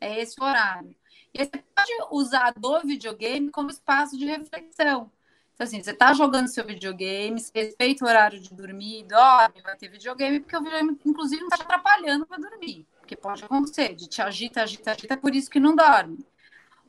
[0.00, 0.94] É esse horário.
[1.32, 5.10] E você pode usar do videogame como espaço de reflexão.
[5.54, 9.88] Então, assim, você está jogando seu videogame, respeita o horário de dormir, dorme, vai ter
[9.88, 12.86] videogame, porque o videogame, inclusive, não está atrapalhando para dormir.
[12.98, 16.24] Porque pode acontecer, de te agita, agita, agita, por isso que não dorme.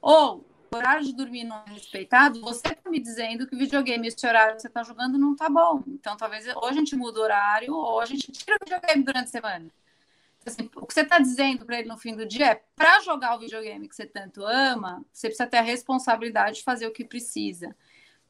[0.01, 0.45] Ou
[0.77, 4.55] horário de dormir não é respeitado, você está me dizendo que o videogame, esse horário
[4.55, 5.83] que você está jogando, não está bom.
[5.87, 9.27] Então, talvez ou a gente muda o horário, ou a gente tira o videogame durante
[9.27, 9.65] a semana.
[10.39, 13.01] Então, assim, o que você está dizendo para ele no fim do dia é: para
[13.01, 16.91] jogar o videogame que você tanto ama, você precisa ter a responsabilidade de fazer o
[16.91, 17.75] que precisa.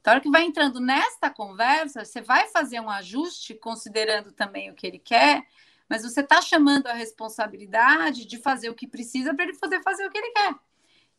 [0.00, 4.68] Então, a hora que vai entrando nesta conversa, você vai fazer um ajuste, considerando também
[4.68, 5.46] o que ele quer,
[5.88, 10.04] mas você está chamando a responsabilidade de fazer o que precisa para ele poder fazer
[10.04, 10.54] o que ele quer.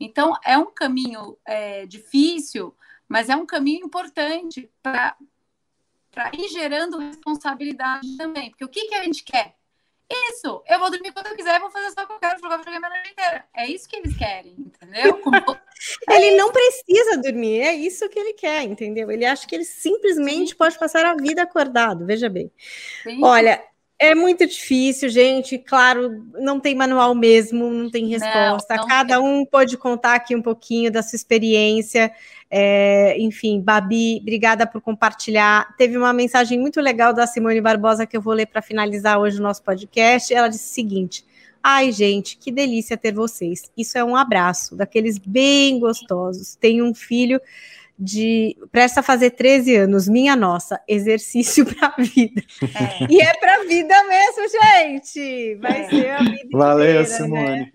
[0.04, 2.76] Então, é um caminho é, difícil,
[3.08, 5.16] mas é um caminho importante para
[6.34, 8.50] ir gerando responsabilidade também.
[8.52, 9.56] Porque o que, que a gente quer?
[10.12, 12.58] Isso, eu vou dormir quando eu quiser, vou fazer só o que eu quero, jogar
[12.58, 13.46] videogame a noite inteira.
[13.56, 15.20] É isso que eles querem, entendeu?
[16.10, 19.12] Ele não precisa dormir, é isso que ele quer, entendeu?
[19.12, 20.56] Ele acha que ele simplesmente Sim.
[20.56, 22.50] pode passar a vida acordado, veja bem.
[23.04, 23.22] Sim.
[23.22, 23.62] Olha,
[24.04, 25.58] é muito difícil, gente.
[25.58, 28.76] Claro, não tem manual mesmo, não tem resposta.
[28.76, 29.24] Não, não Cada tem.
[29.24, 32.12] um pode contar aqui um pouquinho da sua experiência.
[32.50, 35.76] É, enfim, Babi, obrigada por compartilhar.
[35.78, 39.40] Teve uma mensagem muito legal da Simone Barbosa que eu vou ler para finalizar hoje
[39.40, 40.34] o nosso podcast.
[40.34, 41.26] Ela disse o seguinte:
[41.64, 43.72] Ai, gente, que delícia ter vocês.
[43.78, 46.56] Isso é um abraço, daqueles bem gostosos.
[46.56, 47.40] Tenho um filho
[48.04, 52.42] de presta a fazer 13 anos, minha nossa, exercício para a vida.
[52.62, 53.08] É.
[53.10, 55.56] E é para a vida mesmo, gente.
[55.56, 55.90] Vai é.
[55.90, 57.06] ser a vida Valeu, inteira, né?
[57.06, 57.60] Simone.
[57.60, 57.72] Né?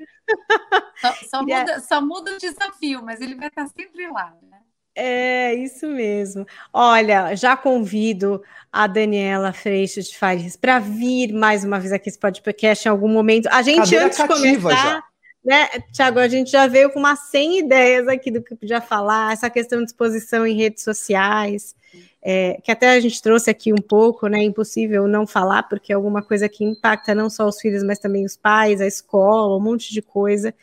[1.01, 4.59] Só, só, muda, só, muda, o desafio, mas ele vai estar sempre lá, né?
[4.95, 6.45] É, isso mesmo.
[6.73, 12.19] Olha, já convido a Daniela Freixas de Fares para vir mais uma vez aqui esse
[12.19, 13.47] podcast em algum momento.
[13.47, 14.71] A gente, Cadeira antes de começar...
[14.71, 15.08] Já
[15.45, 19.33] né, Tiago, a gente já veio com umas 100 ideias aqui do que podia falar,
[19.33, 21.75] essa questão de exposição em redes sociais,
[22.21, 24.43] é, que até a gente trouxe aqui um pouco, né?
[24.43, 28.25] Impossível não falar, porque é alguma coisa que impacta não só os filhos, mas também
[28.25, 30.55] os pais, a escola, um monte de coisa.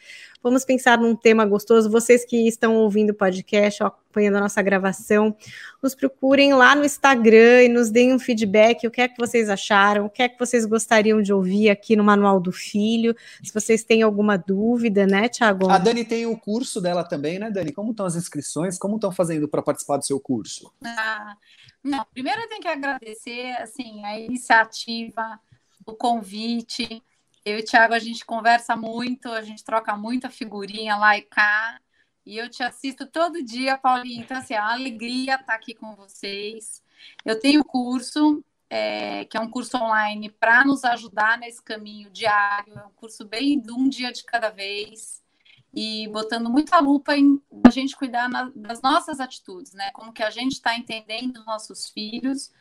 [0.46, 1.90] Vamos pensar num tema gostoso.
[1.90, 5.36] Vocês que estão ouvindo o podcast, acompanhando a nossa gravação,
[5.82, 8.86] nos procurem lá no Instagram e nos deem um feedback.
[8.86, 10.06] O que é que vocês acharam?
[10.06, 13.16] O que é que vocês gostariam de ouvir aqui no Manual do Filho?
[13.44, 15.68] Se vocês têm alguma dúvida, né, Tiago?
[15.68, 17.72] A Dani tem o curso dela também, né, Dani?
[17.72, 18.78] Como estão as inscrições?
[18.78, 20.72] Como estão fazendo para participar do seu curso?
[20.86, 21.36] Ah,
[21.84, 25.40] não, primeiro eu tenho que agradecer assim, a iniciativa,
[25.88, 27.02] o convite.
[27.46, 31.22] Eu e o Thiago, a gente conversa muito, a gente troca muita figurinha lá e
[31.22, 31.80] cá.
[32.26, 34.24] E eu te assisto todo dia, Paulinho.
[34.24, 36.84] Então, assim, é uma alegria estar aqui com vocês.
[37.24, 42.74] Eu tenho curso, é, que é um curso online para nos ajudar nesse caminho diário.
[42.80, 45.24] É um curso bem de um dia de cada vez.
[45.72, 49.92] E botando muita lupa em a gente cuidar na, das nossas atitudes, né?
[49.92, 52.52] Como que a gente está entendendo os nossos filhos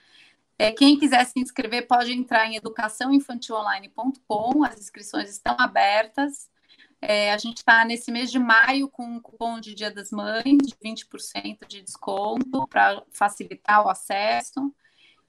[0.58, 6.50] é, quem quiser se inscrever pode entrar em educaçãoinfantilonline.com, as inscrições estão abertas.
[7.00, 10.44] É, a gente está nesse mês de maio com um cupom de Dia das Mães
[10.44, 14.72] de 20% de desconto para facilitar o acesso.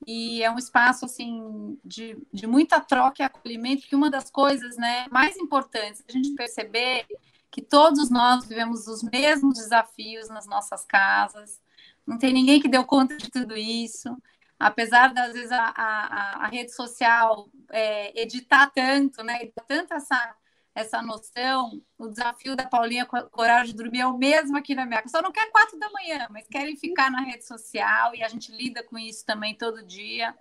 [0.06, 4.78] E é um espaço assim de, de muita troca e acolhimento, que uma das coisas
[4.78, 7.08] né, mais importantes a gente perceber
[7.50, 11.60] que todos nós vivemos os mesmos desafios nas nossas casas,
[12.06, 14.16] não tem ninguém que deu conta de tudo isso
[14.60, 20.36] apesar das vezes a, a, a rede social é, editar tanto, né, e tanto essa
[20.76, 24.76] essa noção, o desafio da Paulinha com o horário de dormir é o mesmo aqui
[24.76, 25.18] na minha casa.
[25.18, 28.52] Só não quer quatro da manhã, mas querem ficar na rede social e a gente
[28.52, 30.36] lida com isso também todo dia.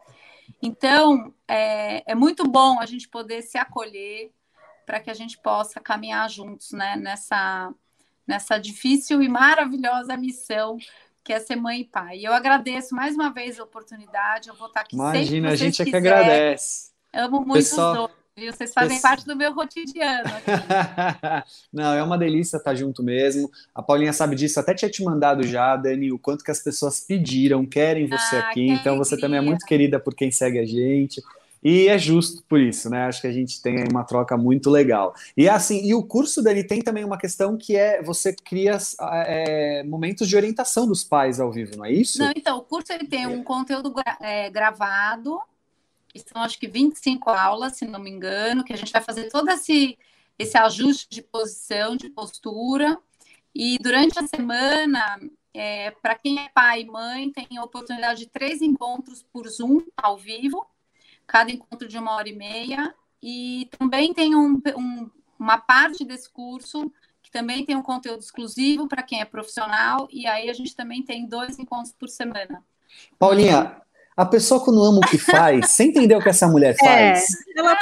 [0.60, 4.32] Então, é, é muito bom a gente poder se acolher
[4.84, 7.72] para que a gente possa caminhar juntos né, nessa,
[8.26, 10.76] nessa difícil e maravilhosa missão
[11.24, 12.20] que é ser mãe e pai.
[12.22, 15.82] Eu agradeço mais uma vez a oportunidade, eu vou estar aqui Imagina, sempre a gente
[15.82, 16.90] é que agradece.
[17.12, 17.92] Amo muito Pessoal...
[17.92, 18.24] os dois.
[18.36, 18.52] Viu?
[18.52, 20.28] Vocês fazem parte do meu cotidiano.
[21.72, 23.48] Não, é uma delícia estar junto mesmo.
[23.72, 26.98] A Paulinha sabe disso, até tinha te mandado já, Dani, o quanto que as pessoas
[26.98, 28.68] pediram, querem você ah, aqui.
[28.70, 31.22] Então você também é muito querida por quem segue a gente.
[31.64, 33.06] E é justo por isso, né?
[33.06, 35.14] Acho que a gente tem uma troca muito legal.
[35.34, 39.82] E assim, e o curso dele tem também uma questão que é você cria é,
[39.82, 42.18] momentos de orientação dos pais ao vivo, não é isso?
[42.18, 45.40] Não, então, o curso ele tem um conteúdo é, gravado,
[46.30, 49.48] são acho que 25 aulas, se não me engano, que a gente vai fazer todo
[49.50, 49.98] esse,
[50.38, 52.98] esse ajuste de posição, de postura.
[53.54, 55.18] E durante a semana,
[55.54, 59.80] é, para quem é pai e mãe, tem a oportunidade de três encontros por Zoom
[59.96, 60.66] ao vivo
[61.26, 62.94] cada encontro de uma hora e meia.
[63.22, 66.90] E também tem um, um, uma parte desse curso
[67.22, 71.02] que também tem um conteúdo exclusivo para quem é profissional, e aí a gente também
[71.02, 72.62] tem dois encontros por semana.
[73.18, 73.80] Paulinha,
[74.16, 77.26] a pessoa quando ama o que faz, você entendeu o que essa mulher é, faz?
[77.32, 77.78] É, ela,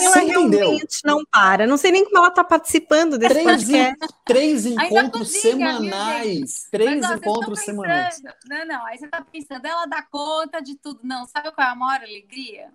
[0.00, 1.66] ela realmente não para.
[1.66, 4.14] Não sei nem como ela está participando desse três, podcast.
[4.24, 6.68] Três encontros cozinha, semanais.
[6.70, 8.22] Três Mas, ó, encontros semanais.
[8.46, 8.86] Não, não.
[8.86, 11.00] Aí você está pensando, ela dá conta de tudo.
[11.02, 12.70] Não, sabe qual é a maior alegria?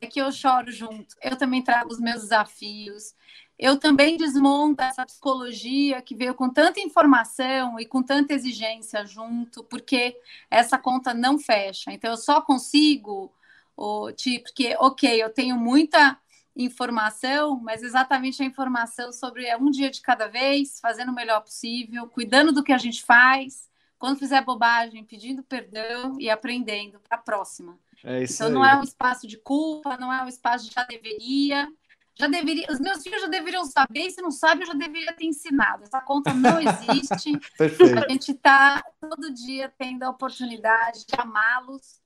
[0.00, 1.14] É que eu choro junto.
[1.22, 3.14] Eu também trago os meus desafios.
[3.58, 9.64] Eu também desmonto essa psicologia que veio com tanta informação e com tanta exigência junto,
[9.64, 10.14] porque
[10.50, 11.90] essa conta não fecha.
[11.90, 13.32] Então, eu só consigo,
[14.14, 16.18] tipo, porque, ok, eu tenho muita
[16.54, 22.06] informação, mas exatamente a informação sobre um dia de cada vez, fazendo o melhor possível,
[22.08, 27.20] cuidando do que a gente faz, quando fizer bobagem, pedindo perdão e aprendendo para a
[27.20, 27.78] próxima.
[28.06, 28.52] É isso então aí.
[28.54, 31.68] não é um espaço de culpa, não é um espaço de já deveria.
[32.18, 35.12] Já deveria, os meus filhos já deveriam saber, e se não sabem, eu já deveria
[35.12, 35.82] ter ensinado.
[35.82, 37.38] Essa conta não existe.
[37.58, 37.98] Perfeito.
[37.98, 42.00] A gente está todo dia tendo a oportunidade de amá-los.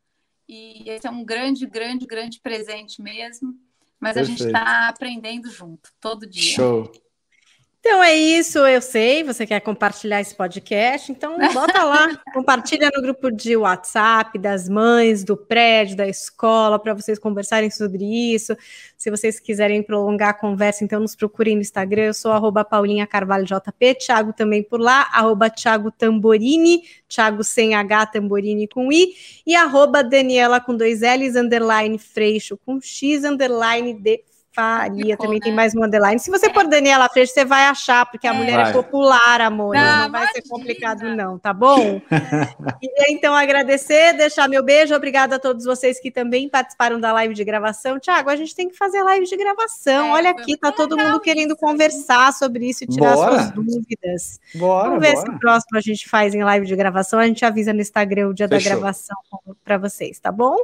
[0.49, 3.55] E esse é um grande, grande, grande presente mesmo.
[4.01, 4.59] Mas a gente Perfeito.
[4.59, 6.55] está aprendendo junto, todo dia.
[6.55, 6.91] Show.
[7.83, 13.01] Então é isso, eu sei, você quer compartilhar esse podcast, então bota lá, compartilha no
[13.01, 18.05] grupo de WhatsApp das mães, do prédio, da escola, para vocês conversarem sobre
[18.35, 18.55] isso.
[18.99, 23.07] Se vocês quiserem prolongar a conversa, então nos procurem no Instagram, eu sou arroba Paulinha
[23.07, 29.15] Carvalho JP, Thiago também por lá, arroba Thiago Tamborini, Thiago sem H, Tamborini com I,
[29.47, 34.23] e arroba Daniela com dois L's, underline Freixo com X, underline de
[34.53, 35.41] Faria, também né?
[35.45, 36.19] tem mais um underline.
[36.19, 38.37] Se você pôr Daniela Freixo, você vai achar, porque a É.
[38.37, 38.73] mulher é Vai.
[38.73, 39.75] popular, amor.
[39.77, 42.01] Não, Não, vai ser complicado, não, tá bom?
[42.81, 44.95] Queria então agradecer, deixar meu beijo.
[44.95, 47.99] Obrigada a todos vocês que também participaram da live de gravação.
[48.01, 50.09] Tiago, a gente tem que fazer live de gravação.
[50.09, 53.33] É, Olha aqui, tá todo mundo querendo isso, conversar sobre isso e tirar Bora.
[53.33, 54.41] suas dúvidas.
[54.57, 55.27] Bora, Vamos ver bora.
[55.27, 57.19] se o próximo a gente faz em live de gravação.
[57.21, 58.71] A gente avisa no Instagram o dia Fechou.
[58.71, 59.17] da gravação
[59.65, 60.57] para vocês, tá bom?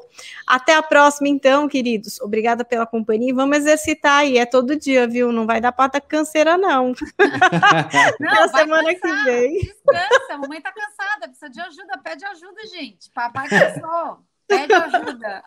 [0.47, 2.21] Até a próxima, então, queridos.
[2.21, 3.31] Obrigada pela companhia.
[3.31, 4.39] e Vamos exercitar aí.
[4.39, 5.31] É todo dia, viu?
[5.31, 6.93] Não vai dar pata canseira, não.
[8.19, 9.53] Não, Até a vai semana que cansar, vem.
[9.59, 13.11] Descansa, a mamãe tá cansada, precisa de ajuda, pede ajuda, gente.
[13.15, 14.19] Papai cansou,
[14.49, 15.43] pede ajuda.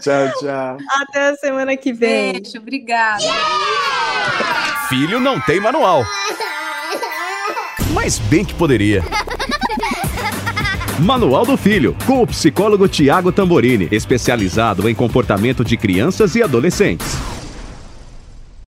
[0.00, 0.78] Tchau, tchau.
[1.02, 2.32] Até a semana que vem.
[2.32, 3.22] Beijo, obrigada.
[4.88, 6.04] Filho não tem manual.
[7.92, 9.02] Mas bem que poderia.
[11.00, 17.33] Manual do Filho, com o psicólogo Tiago Tamborini, especializado em comportamento de crianças e adolescentes.